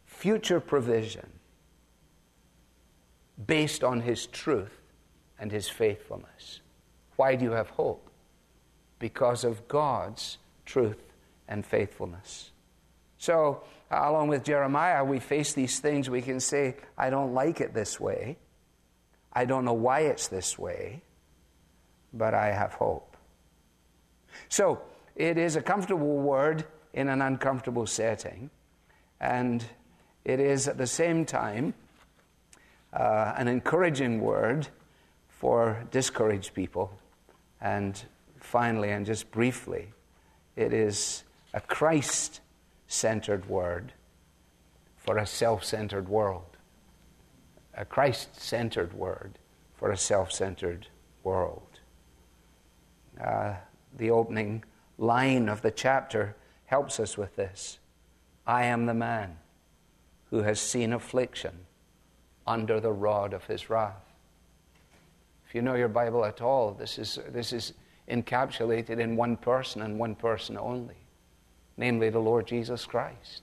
future 0.05 0.59
provision 0.59 1.29
based 3.46 3.85
on 3.85 4.00
His 4.00 4.27
truth 4.27 4.81
and 5.38 5.50
his 5.50 5.68
faithfulness. 5.68 6.61
Why 7.16 7.37
do 7.37 7.44
you 7.44 7.53
have 7.53 7.70
hope? 7.70 8.09
Because 8.98 9.44
of 9.44 9.68
God's 9.68 10.38
truth 10.64 11.12
and 11.48 11.64
faithfulness. 11.64 12.50
So, 13.24 13.62
along 13.90 14.28
with 14.28 14.44
Jeremiah, 14.44 15.02
we 15.02 15.18
face 15.18 15.54
these 15.54 15.80
things. 15.80 16.10
We 16.10 16.20
can 16.20 16.40
say, 16.40 16.76
I 16.98 17.08
don't 17.08 17.32
like 17.32 17.62
it 17.62 17.72
this 17.72 17.98
way. 17.98 18.37
I 19.32 19.46
don't 19.46 19.64
know 19.64 19.72
why 19.72 20.00
it's 20.00 20.28
this 20.28 20.58
way, 20.58 21.00
but 22.12 22.34
I 22.34 22.52
have 22.52 22.74
hope. 22.74 23.16
So, 24.50 24.82
it 25.16 25.38
is 25.38 25.56
a 25.56 25.62
comfortable 25.62 26.18
word 26.18 26.66
in 26.92 27.08
an 27.08 27.22
uncomfortable 27.22 27.87
setting, 27.87 28.50
and 29.18 29.64
it 30.26 30.38
is 30.38 30.68
at 30.68 30.76
the 30.76 30.87
same 30.87 31.24
time 31.24 31.72
uh, 32.92 33.32
an 33.38 33.48
encouraging 33.48 34.20
word 34.20 34.68
for 35.30 35.82
discouraged 35.90 36.52
people. 36.52 36.92
And 37.58 37.98
finally, 38.38 38.90
and 38.90 39.06
just 39.06 39.30
briefly, 39.30 39.94
it 40.56 40.74
is 40.74 41.24
a 41.54 41.62
Christ 41.62 42.42
centered 42.87 43.49
word 43.49 43.92
for 44.97 45.18
a 45.18 45.27
self 45.27 45.64
centered 45.64 46.09
world. 46.09 46.57
A 47.77 47.85
Christ 47.85 48.40
centered 48.40 48.92
word 48.92 49.38
for 49.75 49.90
a 49.90 49.97
self 49.97 50.33
centered 50.33 50.87
world. 51.23 51.81
Uh, 53.23 53.55
the 53.97 54.11
opening 54.11 54.64
line 54.99 55.49
of 55.49 55.62
the 55.62 55.70
chapter 55.70 56.37
helps 56.66 56.99
us 56.99 57.16
with 57.16 57.37
this 57.37 57.79
I 58.47 58.64
am 58.64 58.87
the 58.87 58.94
man 58.94 59.38
who 60.31 60.42
has 60.42 60.61
seen 60.61 60.92
affliction 60.92 61.66
under 62.47 62.81
the 62.81 62.92
rod 62.92 63.33
of 63.33 63.44
his 63.44 63.70
wrath. 63.70 64.12
If 65.47 65.55
you 65.55 65.62
know 65.62 65.75
your 65.75 65.88
Bible 65.88 66.25
at 66.25 66.42
all, 66.42 66.73
this 66.73 66.99
is, 66.99 67.18
this 67.29 67.53
is 67.53 67.73
encapsulated 68.09 68.99
in 68.99 69.16
one 69.16 69.37
person 69.37 69.83
and 69.83 69.99
one 69.99 70.14
person 70.14 70.59
only, 70.59 71.04
namely 71.76 72.10
the 72.10 72.18
Lord 72.18 72.46
Jesus 72.46 72.84
Christ. 72.87 73.42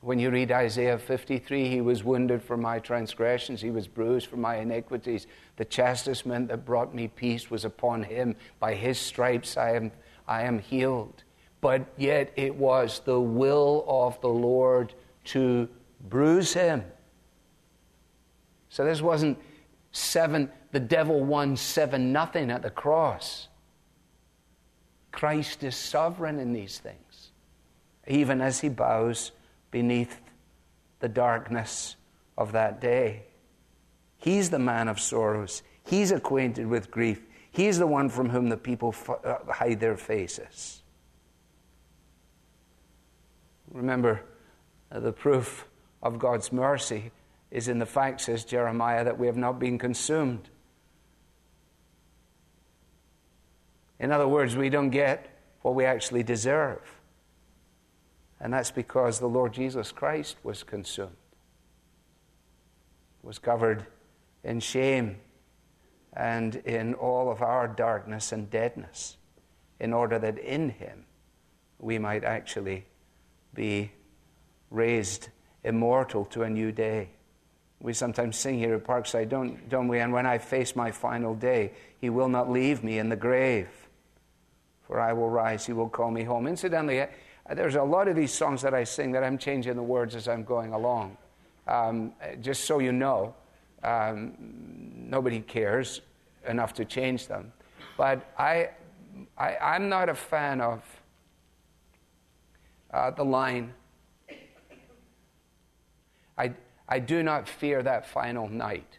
When 0.00 0.18
you 0.18 0.30
read 0.30 0.50
Isaiah 0.50 0.98
53, 0.98 1.68
he 1.68 1.80
was 1.80 2.02
wounded 2.02 2.42
for 2.42 2.56
my 2.56 2.80
transgressions, 2.80 3.60
he 3.60 3.70
was 3.70 3.86
bruised 3.86 4.26
for 4.26 4.36
my 4.36 4.56
iniquities. 4.56 5.28
The 5.56 5.64
chastisement 5.64 6.48
that 6.48 6.64
brought 6.64 6.92
me 6.92 7.06
peace 7.06 7.50
was 7.50 7.64
upon 7.64 8.02
him. 8.02 8.34
By 8.58 8.74
his 8.74 8.98
stripes 8.98 9.56
I 9.56 9.76
am, 9.76 9.92
I 10.26 10.42
am 10.42 10.58
healed. 10.58 11.22
But 11.60 11.86
yet 11.96 12.32
it 12.34 12.56
was 12.56 13.00
the 13.04 13.20
will 13.20 13.84
of 13.86 14.20
the 14.20 14.28
Lord 14.28 14.94
to 15.26 15.68
bruise 16.08 16.52
him. 16.52 16.82
So 18.68 18.84
this 18.84 19.00
wasn't 19.00 19.38
seven, 19.92 20.50
the 20.72 20.80
devil 20.80 21.22
won 21.22 21.56
seven 21.56 22.12
nothing 22.12 22.50
at 22.50 22.62
the 22.62 22.70
cross. 22.70 23.46
Christ 25.12 25.62
is 25.62 25.76
sovereign 25.76 26.38
in 26.38 26.52
these 26.52 26.78
things, 26.78 27.30
even 28.08 28.40
as 28.40 28.60
he 28.60 28.68
bows 28.68 29.30
beneath 29.70 30.20
the 31.00 31.08
darkness 31.08 31.96
of 32.36 32.52
that 32.52 32.80
day. 32.80 33.24
He's 34.16 34.50
the 34.50 34.58
man 34.58 34.88
of 34.88 34.98
sorrows. 34.98 35.62
He's 35.84 36.10
acquainted 36.10 36.66
with 36.66 36.90
grief. 36.90 37.20
He's 37.50 37.78
the 37.78 37.86
one 37.86 38.08
from 38.08 38.30
whom 38.30 38.48
the 38.48 38.56
people 38.56 38.94
uh, 39.24 39.36
hide 39.52 39.80
their 39.80 39.96
faces. 39.96 40.82
Remember, 43.70 44.22
uh, 44.90 45.00
the 45.00 45.12
proof 45.12 45.66
of 46.02 46.18
God's 46.18 46.52
mercy 46.52 47.10
is 47.50 47.68
in 47.68 47.78
the 47.78 47.86
fact, 47.86 48.22
says 48.22 48.44
Jeremiah, 48.44 49.04
that 49.04 49.18
we 49.18 49.26
have 49.26 49.36
not 49.36 49.58
been 49.58 49.78
consumed. 49.78 50.48
In 54.02 54.10
other 54.10 54.26
words, 54.26 54.56
we 54.56 54.68
don't 54.68 54.90
get 54.90 55.28
what 55.62 55.76
we 55.76 55.84
actually 55.84 56.24
deserve. 56.24 56.82
And 58.40 58.52
that's 58.52 58.72
because 58.72 59.20
the 59.20 59.28
Lord 59.28 59.52
Jesus 59.52 59.92
Christ 59.92 60.36
was 60.42 60.64
consumed, 60.64 61.16
was 63.22 63.38
covered 63.38 63.86
in 64.42 64.58
shame 64.58 65.18
and 66.12 66.56
in 66.56 66.94
all 66.94 67.30
of 67.30 67.42
our 67.42 67.68
darkness 67.68 68.32
and 68.32 68.50
deadness, 68.50 69.16
in 69.78 69.92
order 69.92 70.18
that 70.18 70.36
in 70.36 70.70
Him 70.70 71.04
we 71.78 71.96
might 72.00 72.24
actually 72.24 72.84
be 73.54 73.92
raised 74.70 75.28
immortal 75.62 76.24
to 76.24 76.42
a 76.42 76.50
new 76.50 76.72
day. 76.72 77.10
We 77.78 77.92
sometimes 77.92 78.36
sing 78.36 78.58
here 78.58 78.74
at 78.74 78.84
Parkside, 78.84 79.28
don't, 79.28 79.68
don't 79.68 79.86
we? 79.86 80.00
And 80.00 80.12
when 80.12 80.26
I 80.26 80.38
face 80.38 80.74
my 80.74 80.90
final 80.90 81.36
day, 81.36 81.72
He 82.00 82.10
will 82.10 82.28
not 82.28 82.50
leave 82.50 82.82
me 82.82 82.98
in 82.98 83.08
the 83.08 83.16
grave, 83.16 83.68
for 84.92 85.00
I 85.00 85.14
will 85.14 85.30
rise, 85.30 85.64
He 85.64 85.72
will 85.72 85.88
call 85.88 86.10
me 86.10 86.22
home. 86.22 86.46
Incidentally, 86.46 87.06
there's 87.54 87.76
a 87.76 87.82
lot 87.82 88.08
of 88.08 88.14
these 88.14 88.30
songs 88.30 88.60
that 88.60 88.74
I 88.74 88.84
sing 88.84 89.10
that 89.12 89.24
I'm 89.24 89.38
changing 89.38 89.74
the 89.74 89.82
words 89.82 90.14
as 90.14 90.28
I'm 90.28 90.44
going 90.44 90.74
along. 90.74 91.16
Um, 91.66 92.12
just 92.42 92.64
so 92.64 92.78
you 92.78 92.92
know, 92.92 93.34
um, 93.82 94.34
nobody 94.94 95.40
cares 95.40 96.02
enough 96.46 96.74
to 96.74 96.84
change 96.84 97.26
them. 97.26 97.54
But 97.96 98.34
I, 98.38 98.68
I, 99.38 99.76
am 99.76 99.88
not 99.88 100.10
a 100.10 100.14
fan 100.14 100.60
of 100.60 100.82
uh, 102.92 103.12
the 103.12 103.24
line, 103.24 103.72
I, 106.36 106.52
I 106.86 106.98
do 106.98 107.22
not 107.22 107.48
fear 107.48 107.82
that 107.82 108.06
final 108.06 108.46
night, 108.46 108.98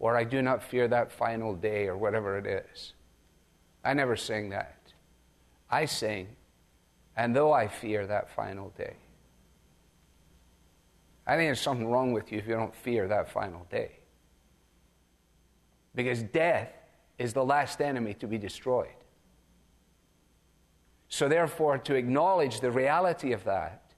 or 0.00 0.16
I 0.16 0.24
do 0.24 0.42
not 0.42 0.64
fear 0.64 0.88
that 0.88 1.12
final 1.12 1.54
day, 1.54 1.86
or 1.86 1.96
whatever 1.96 2.36
it 2.38 2.46
is. 2.46 2.94
I 3.84 3.94
never 3.94 4.16
sing 4.16 4.50
that. 4.50 4.75
I 5.70 5.84
sing, 5.86 6.28
and 7.16 7.34
though 7.34 7.52
I 7.52 7.68
fear 7.68 8.06
that 8.06 8.30
final 8.30 8.70
day. 8.76 8.96
I 11.26 11.36
think 11.36 11.48
there's 11.48 11.60
something 11.60 11.88
wrong 11.88 12.12
with 12.12 12.30
you 12.30 12.38
if 12.38 12.46
you 12.46 12.54
don't 12.54 12.74
fear 12.74 13.08
that 13.08 13.28
final 13.28 13.66
day. 13.68 13.98
Because 15.94 16.22
death 16.22 16.72
is 17.18 17.32
the 17.32 17.44
last 17.44 17.80
enemy 17.80 18.14
to 18.14 18.28
be 18.28 18.38
destroyed. 18.38 18.88
So, 21.08 21.28
therefore, 21.28 21.78
to 21.78 21.94
acknowledge 21.94 22.60
the 22.60 22.70
reality 22.70 23.32
of 23.32 23.44
that 23.44 23.92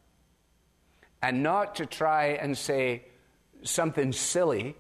and 1.21 1.43
not 1.43 1.75
to 1.77 1.87
try 1.87 2.27
and 2.29 2.57
say 2.57 3.05
something 3.63 4.13
silly 4.13 4.77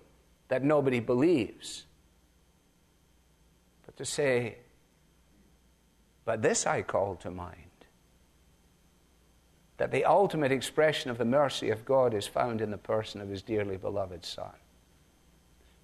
that 0.49 0.63
nobody 0.63 1.01
believes, 1.01 1.85
but 3.85 3.97
to 3.97 4.05
say, 4.05 4.59
but 6.29 6.43
this 6.43 6.67
I 6.67 6.83
call 6.83 7.17
to 7.23 7.31
mind 7.31 7.87
that 9.79 9.91
the 9.91 10.05
ultimate 10.05 10.53
expression 10.53 11.11
of 11.11 11.17
the 11.17 11.25
mercy 11.25 11.71
of 11.71 11.87
God 11.87 12.13
is 12.13 12.27
found 12.27 12.61
in 12.61 12.71
the 12.71 12.77
person 12.77 13.23
of 13.23 13.31
his 13.31 13.41
dearly 13.41 13.79
beloved 13.79 14.27
Son. 14.27 14.53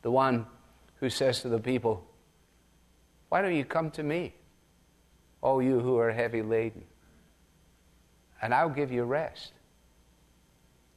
The 0.03 0.11
one 0.11 0.45
who 0.97 1.09
says 1.09 1.41
to 1.41 1.49
the 1.49 1.59
people, 1.59 2.07
Why 3.31 3.41
don't 3.41 3.57
you 3.57 3.65
come 3.65 3.91
to 3.93 4.03
me, 4.03 4.35
all 5.41 5.63
you 5.63 5.81
who 5.81 5.97
are 5.97 6.13
heavy 6.13 6.43
laden, 6.43 6.85
and 8.43 8.53
I'll 8.53 8.69
give 8.69 8.93
you 8.93 9.05
rest? 9.05 9.53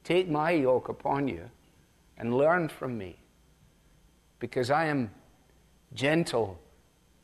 Take 0.04 0.28
my 0.28 0.50
yoke 0.50 0.90
upon 0.90 1.26
you 1.26 1.48
and 2.18 2.36
learn 2.36 2.68
from 2.68 2.98
me, 2.98 3.16
because 4.40 4.70
I 4.70 4.88
am 4.88 5.10
gentle 5.94 6.60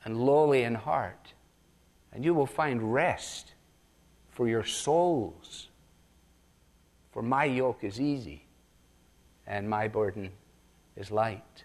and 0.07 0.17
lowly 0.19 0.63
in 0.63 0.75
heart, 0.75 1.34
and 2.15 2.25
you 2.25 2.33
will 2.33 2.47
find 2.47 2.95
rest 2.95 3.53
for 4.31 4.49
your 4.49 4.65
souls. 4.65 5.69
For 7.13 7.23
my 7.23 7.45
yoke 7.45 7.83
is 7.83 8.01
easy 8.01 8.45
and 9.47 9.69
my 9.69 9.89
burden 9.89 10.31
is 10.97 11.11
light. 11.11 11.65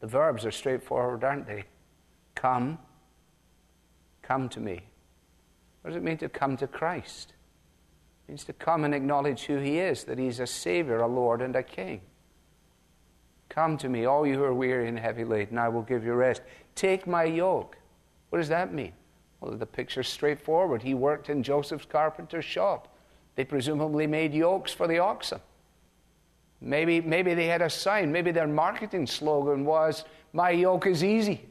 The 0.00 0.06
verbs 0.06 0.46
are 0.46 0.50
straightforward, 0.50 1.24
aren't 1.24 1.46
they? 1.46 1.64
Come, 2.34 2.78
come 4.22 4.48
to 4.50 4.60
me. 4.60 4.80
What 5.82 5.90
does 5.90 5.96
it 5.96 6.02
mean 6.02 6.18
to 6.18 6.28
come 6.28 6.56
to 6.58 6.66
Christ? 6.66 7.32
It 8.26 8.32
means 8.32 8.44
to 8.44 8.52
come 8.52 8.84
and 8.84 8.94
acknowledge 8.94 9.44
who 9.44 9.58
He 9.58 9.78
is, 9.78 10.04
that 10.04 10.18
He's 10.18 10.40
a 10.40 10.46
Savior, 10.46 11.00
a 11.00 11.06
Lord, 11.06 11.42
and 11.42 11.56
a 11.56 11.62
King. 11.62 12.00
Come 13.48 13.76
to 13.78 13.88
me, 13.88 14.04
all 14.04 14.26
you 14.26 14.34
who 14.34 14.44
are 14.44 14.54
weary 14.54 14.88
and 14.88 14.98
heavy 14.98 15.24
laden, 15.24 15.58
I 15.58 15.68
will 15.68 15.82
give 15.82 16.04
you 16.04 16.12
rest. 16.12 16.42
Take 16.74 17.06
my 17.06 17.24
yoke. 17.24 17.76
What 18.30 18.38
does 18.38 18.48
that 18.48 18.72
mean? 18.72 18.92
Well, 19.40 19.52
the 19.52 19.66
picture's 19.66 20.08
straightforward. 20.08 20.82
He 20.82 20.94
worked 20.94 21.28
in 21.28 21.42
Joseph's 21.42 21.84
carpenter's 21.84 22.44
shop. 22.44 22.94
They 23.36 23.44
presumably 23.44 24.06
made 24.06 24.34
yokes 24.34 24.72
for 24.72 24.86
the 24.86 24.98
oxen. 24.98 25.40
Maybe, 26.60 27.00
maybe 27.00 27.34
they 27.34 27.46
had 27.46 27.62
a 27.62 27.70
sign. 27.70 28.12
Maybe 28.12 28.32
their 28.32 28.46
marketing 28.46 29.06
slogan 29.06 29.64
was, 29.64 30.04
My 30.32 30.50
yoke 30.50 30.86
is 30.86 31.02
easy. 31.02 31.48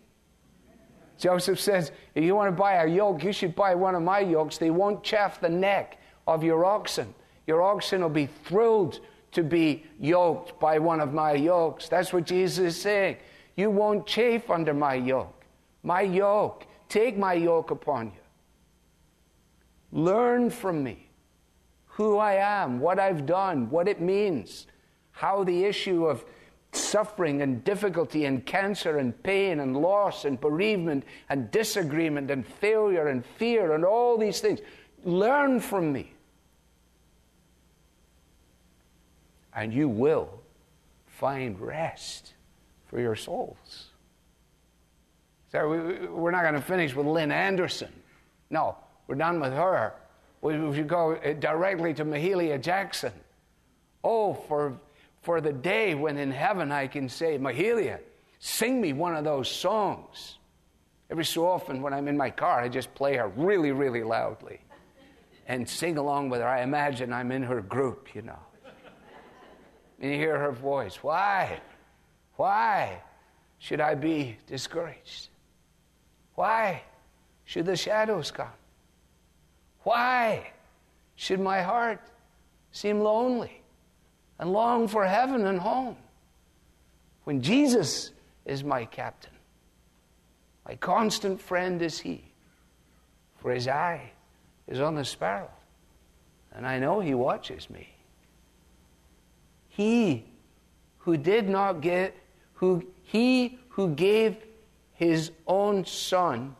Joseph 1.17 1.59
says, 1.59 1.91
If 2.15 2.23
you 2.23 2.35
want 2.35 2.47
to 2.47 2.55
buy 2.55 2.73
a 2.75 2.87
yoke, 2.87 3.23
you 3.23 3.33
should 3.33 3.55
buy 3.55 3.75
one 3.75 3.95
of 3.95 4.03
my 4.03 4.19
yokes. 4.19 4.57
They 4.57 4.69
won't 4.69 5.03
chafe 5.03 5.39
the 5.41 5.49
neck 5.49 5.99
of 6.27 6.43
your 6.43 6.63
oxen. 6.63 7.13
Your 7.47 7.61
oxen 7.63 8.01
will 8.01 8.09
be 8.09 8.27
thrilled 8.45 8.99
to 9.31 9.43
be 9.43 9.83
yoked 9.99 10.59
by 10.59 10.79
one 10.79 10.99
of 10.99 11.13
my 11.13 11.33
yokes. 11.33 11.89
That's 11.89 12.13
what 12.13 12.25
Jesus 12.25 12.59
is 12.59 12.81
saying. 12.81 13.17
You 13.55 13.69
won't 13.69 14.05
chafe 14.05 14.49
under 14.49 14.73
my 14.73 14.93
yoke. 14.93 15.38
My 15.83 16.01
yoke 16.01 16.65
Take 16.89 17.17
my 17.17 17.33
yoke 17.33 17.69
upon 17.69 18.07
you. 18.07 18.11
Learn 19.91 20.49
from 20.49 20.83
me 20.83 21.07
who 21.85 22.17
I 22.17 22.33
am, 22.33 22.79
what 22.79 22.99
I've 22.99 23.25
done, 23.25 23.69
what 23.69 23.87
it 23.87 24.01
means, 24.01 24.65
how 25.11 25.43
the 25.43 25.65
issue 25.65 26.05
of 26.05 26.25
suffering 26.71 27.41
and 27.41 27.63
difficulty 27.63 28.25
and 28.25 28.45
cancer 28.45 28.97
and 28.97 29.21
pain 29.23 29.59
and 29.59 29.77
loss 29.77 30.25
and 30.25 30.39
bereavement 30.39 31.03
and 31.29 31.51
disagreement 31.51 32.31
and 32.31 32.45
failure 32.45 33.07
and 33.07 33.25
fear 33.25 33.73
and 33.73 33.85
all 33.85 34.17
these 34.17 34.39
things. 34.39 34.59
Learn 35.03 35.59
from 35.59 35.91
me. 35.91 36.13
And 39.53 39.73
you 39.73 39.89
will 39.89 40.41
find 41.07 41.59
rest 41.59 42.33
for 42.87 42.99
your 42.99 43.15
souls. 43.15 43.88
So 45.51 45.67
we, 45.67 46.07
we're 46.07 46.31
not 46.31 46.43
going 46.43 46.53
to 46.53 46.61
finish 46.61 46.93
with 46.93 47.07
Lynn 47.07 47.31
Anderson. 47.31 47.89
No, 48.49 48.77
we're 49.07 49.15
done 49.15 49.39
with 49.39 49.53
her. 49.53 49.93
We, 50.41 50.53
should 50.75 50.87
go 50.87 51.15
uh, 51.15 51.33
directly 51.33 51.93
to 51.95 52.05
Mahalia 52.05 52.61
Jackson. 52.61 53.11
Oh, 54.03 54.33
for, 54.33 54.79
for 55.21 55.41
the 55.41 55.51
day 55.51 55.95
when 55.95 56.17
in 56.17 56.31
heaven 56.31 56.71
I 56.71 56.87
can 56.87 57.09
say, 57.09 57.37
Mahalia, 57.37 57.99
sing 58.39 58.79
me 58.79 58.93
one 58.93 59.15
of 59.15 59.23
those 59.23 59.49
songs. 59.49 60.37
Every 61.09 61.25
so 61.25 61.47
often 61.47 61.81
when 61.81 61.93
I'm 61.93 62.07
in 62.07 62.15
my 62.15 62.29
car, 62.29 62.61
I 62.61 62.69
just 62.69 62.93
play 62.93 63.17
her 63.17 63.27
really, 63.29 63.71
really 63.71 64.03
loudly 64.03 64.61
and 65.47 65.67
sing 65.67 65.97
along 65.97 66.29
with 66.29 66.41
her. 66.41 66.47
I 66.47 66.61
imagine 66.61 67.11
I'm 67.11 67.31
in 67.31 67.41
her 67.43 67.61
group, 67.61 68.13
you 68.13 68.21
know. 68.21 68.39
And 69.99 70.11
you 70.11 70.17
hear 70.17 70.37
her 70.37 70.51
voice. 70.51 70.97
Why? 71.01 71.59
Why 72.35 73.01
should 73.57 73.81
I 73.81 73.95
be 73.95 74.37
discouraged? 74.47 75.28
Why 76.39 76.83
should 77.43 77.65
the 77.65 77.75
shadows 77.75 78.31
come? 78.31 78.47
Why 79.83 80.51
should 81.17 81.41
my 81.41 81.61
heart 81.61 81.99
seem 82.71 83.01
lonely 83.01 83.61
and 84.39 84.53
long 84.53 84.87
for 84.87 85.05
heaven 85.05 85.45
and 85.45 85.59
home 85.59 85.97
when 87.25 87.41
Jesus 87.41 88.11
is 88.45 88.63
my 88.63 88.85
captain? 88.85 89.33
My 90.65 90.75
constant 90.75 91.41
friend 91.41 91.81
is 91.81 91.99
He, 91.99 92.23
for 93.39 93.51
His 93.51 93.67
eye 93.67 94.09
is 94.65 94.79
on 94.79 94.95
the 94.95 95.03
sparrow, 95.03 95.51
and 96.53 96.65
I 96.65 96.79
know 96.79 97.01
He 97.01 97.13
watches 97.13 97.69
me. 97.69 97.89
He 99.67 100.23
who 100.99 101.17
did 101.17 101.49
not 101.49 101.81
get, 101.81 102.15
who 102.53 102.87
He 103.03 103.59
who 103.71 103.93
gave 103.93 104.37
his 104.99 105.31
own 105.47 105.85
Son 105.85 106.53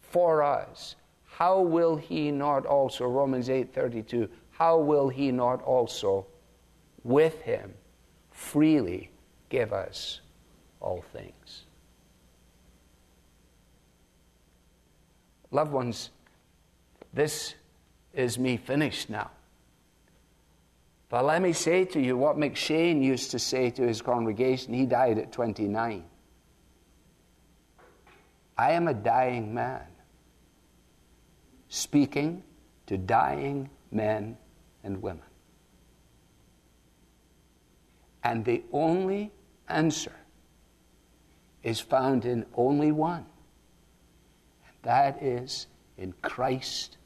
for 0.00 0.42
us, 0.42 0.96
how 1.24 1.60
will 1.60 1.94
he 1.94 2.32
not 2.32 2.66
also, 2.66 3.06
Romans 3.06 3.48
8:32, 3.48 4.28
how 4.50 4.78
will 4.78 5.08
he 5.08 5.30
not 5.30 5.62
also 5.62 6.26
with 7.04 7.40
him 7.42 7.72
freely 8.32 9.12
give 9.48 9.72
us 9.72 10.22
all 10.80 11.04
things? 11.12 11.66
Loved 15.52 15.70
ones, 15.70 16.10
this 17.12 17.54
is 18.12 18.40
me 18.40 18.56
finished 18.56 19.08
now. 19.08 19.30
But 21.08 21.26
let 21.26 21.42
me 21.42 21.52
say 21.52 21.84
to 21.84 22.00
you 22.00 22.16
what 22.16 22.36
McCheyne 22.36 23.00
used 23.04 23.30
to 23.30 23.38
say 23.38 23.70
to 23.70 23.86
his 23.86 24.02
congregation. 24.02 24.74
He 24.74 24.84
died 24.84 25.18
at 25.18 25.30
29. 25.30 26.06
I 28.62 28.74
am 28.74 28.86
a 28.86 28.94
dying 28.94 29.52
man, 29.52 29.88
speaking 31.68 32.44
to 32.86 32.96
dying 32.96 33.68
men 33.90 34.36
and 34.84 35.02
women. 35.02 35.24
And 38.22 38.44
the 38.44 38.62
only 38.70 39.32
answer 39.68 40.12
is 41.64 41.80
found 41.80 42.24
in 42.24 42.46
only 42.54 42.92
one, 42.92 43.26
and 44.64 44.76
that 44.82 45.20
is 45.20 45.66
in 45.98 46.14
Christ, 46.22 46.98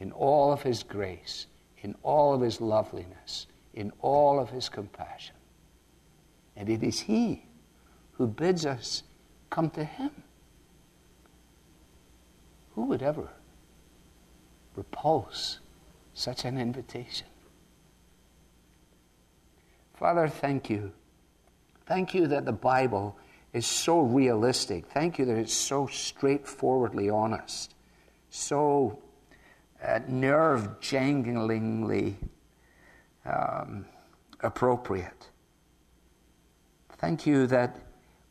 in 0.00 0.10
all 0.10 0.52
of 0.52 0.62
his 0.62 0.82
grace, 0.82 1.46
in 1.78 1.94
all 2.02 2.34
of 2.34 2.40
his 2.40 2.60
loveliness, 2.60 3.46
in 3.72 3.92
all 4.00 4.40
of 4.40 4.50
his 4.50 4.68
compassion. 4.68 5.36
And 6.56 6.68
it 6.68 6.82
is 6.82 6.98
he 6.98 7.46
who 8.14 8.26
bids 8.26 8.66
us 8.66 9.04
come 9.48 9.70
to 9.70 9.84
him. 9.84 10.23
Who 12.84 12.90
would 12.90 13.02
ever 13.02 13.30
repulse 14.76 15.60
such 16.12 16.44
an 16.44 16.58
invitation? 16.58 17.26
Father, 19.94 20.28
thank 20.28 20.68
you. 20.68 20.92
Thank 21.86 22.12
you 22.12 22.26
that 22.26 22.44
the 22.44 22.52
Bible 22.52 23.16
is 23.54 23.64
so 23.64 24.00
realistic. 24.00 24.84
Thank 24.84 25.18
you 25.18 25.24
that 25.24 25.38
it's 25.38 25.54
so 25.54 25.86
straightforwardly 25.86 27.08
honest, 27.08 27.74
so 28.28 28.98
uh, 29.82 30.00
nerve 30.06 30.78
janglingly 30.82 32.16
um, 33.24 33.86
appropriate. 34.40 35.30
Thank 36.98 37.26
you 37.26 37.46
that 37.46 37.78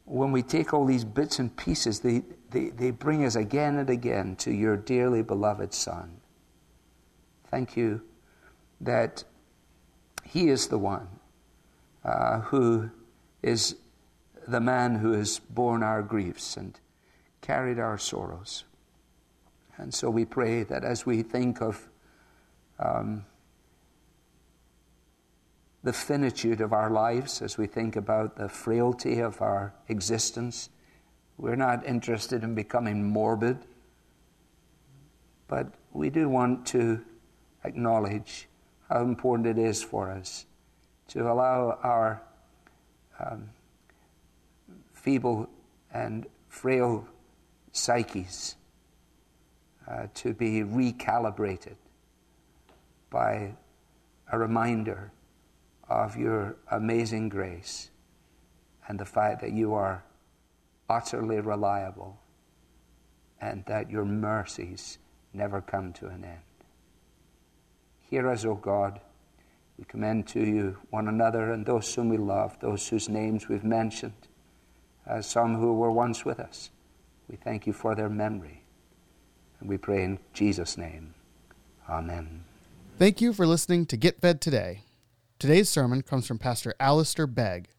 when 0.06 0.32
we 0.32 0.44
take 0.44 0.76
all 0.76 0.86
these 0.86 1.06
bits 1.06 1.40
and 1.40 1.58
pieces, 1.58 2.02
they, 2.02 2.22
they, 2.54 2.70
they 2.70 2.92
bring 2.92 3.26
us 3.26 3.36
again 3.36 3.78
and 3.78 3.90
again 3.90 4.36
to 4.38 4.52
your 4.52 4.78
dearly 4.78 5.24
beloved 5.24 5.74
Son. 5.74 6.22
Thank 7.50 7.76
you 7.76 8.02
that 8.80 9.24
He 10.24 10.50
is 10.50 10.68
the 10.68 10.78
one 10.78 11.08
uh, 12.06 12.42
who 12.42 12.92
is 13.42 13.76
the 14.48 14.60
man 14.60 14.96
who 14.96 15.14
has 15.14 15.40
borne 15.40 15.84
our 15.84 16.04
griefs 16.04 16.56
and 16.56 16.80
carried 17.42 17.80
our 17.80 17.98
sorrows. 17.98 18.66
And 19.78 19.94
so 19.94 20.10
we 20.10 20.24
pray 20.24 20.64
that 20.64 20.84
as 20.84 21.06
we 21.06 21.24
think 21.24 21.62
of 21.62 21.90
um, 22.80 23.26
the 25.84 25.94
finitude 25.94 26.62
of 26.62 26.72
our 26.72 26.90
lives, 26.90 27.42
as 27.42 27.58
we 27.58 27.66
think 27.66 27.96
about 27.96 28.36
the 28.38 28.48
frailty 28.48 29.20
of 29.20 29.42
our 29.42 29.74
existence, 29.90 30.70
we're 31.38 31.56
not 31.56 31.86
interested 31.86 32.44
in 32.44 32.56
becoming 32.56 33.04
morbid, 33.04 33.58
but 35.48 35.74
we 35.92 36.10
do 36.10 36.30
want 36.30 36.66
to 36.68 37.02
acknowledge 37.64 38.48
how 38.90 39.02
important 39.02 39.48
it 39.48 39.58
is 39.58 39.82
for 39.82 40.10
us 40.10 40.46
to 41.08 41.32
allow 41.32 41.78
our 41.84 42.22
um, 43.20 43.50
feeble 44.94 45.50
and 45.94 46.26
frail 46.48 47.08
psyches 47.72 48.56
uh, 49.90 50.08
to 50.14 50.34
be 50.34 50.62
recalibrated 50.62 51.76
by 53.10 53.54
a 54.32 54.38
reminder 54.38 55.12
of 55.90 56.16
your 56.16 56.56
amazing 56.72 57.30
grace 57.30 57.90
and 58.88 59.00
the 59.00 59.06
fact 59.06 59.42
that 59.42 59.52
you 59.52 59.74
are 59.74 60.04
utterly 60.90 61.40
reliable 61.40 62.20
and 63.42 63.66
that 63.66 63.90
your 63.90 64.06
mercies 64.06 64.98
never 65.34 65.62
come 65.62 65.92
to 65.94 66.08
an 66.08 66.24
end. 66.24 66.40
Hear 68.02 68.30
us, 68.30 68.46
O 68.46 68.56
God. 68.56 69.02
We 69.78 69.86
commend 69.86 70.28
to 70.28 70.40
you 70.40 70.78
one 70.92 71.08
another 71.08 71.52
and 71.52 71.66
those 71.66 71.94
whom 71.94 72.10
we 72.10 72.18
love, 72.18 72.60
those 72.60 72.88
whose 72.88 73.10
names 73.10 73.50
we've 73.50 73.64
mentioned, 73.64 74.28
as 75.06 75.26
some 75.26 75.56
who 75.56 75.74
were 75.74 75.92
once 75.92 76.24
with 76.24 76.40
us. 76.40 76.70
We 77.28 77.38
thank 77.38 77.66
you 77.66 77.74
for 77.74 77.96
their 77.96 78.10
memory. 78.10 78.64
And 79.60 79.68
we 79.68 79.78
pray 79.78 80.04
in 80.04 80.20
Jesus' 80.34 80.78
name. 80.78 81.16
Amen. 81.90 82.44
Thank 83.00 83.20
you 83.20 83.34
for 83.34 83.48
listening 83.48 83.88
to 83.88 83.98
Get 83.98 84.22
Fed 84.22 84.40
Today. 84.40 84.84
Today's 85.40 85.68
sermon 85.68 86.04
comes 86.04 86.28
from 86.28 86.38
Pastor 86.38 86.76
Alistair 86.80 87.28
Begg. 87.28 87.70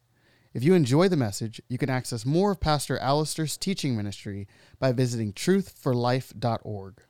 If 0.55 0.63
you 0.63 0.73
enjoy 0.73 1.09
the 1.09 1.17
message, 1.17 1.59
you 1.67 1.77
can 1.77 1.89
access 1.89 2.25
more 2.25 2.51
of 2.51 2.61
Pastor 2.61 2.97
Alistair's 2.99 3.57
teaching 3.57 3.97
ministry 3.97 4.47
by 4.79 4.93
visiting 4.93 5.33
truthforlife.org. 5.33 7.01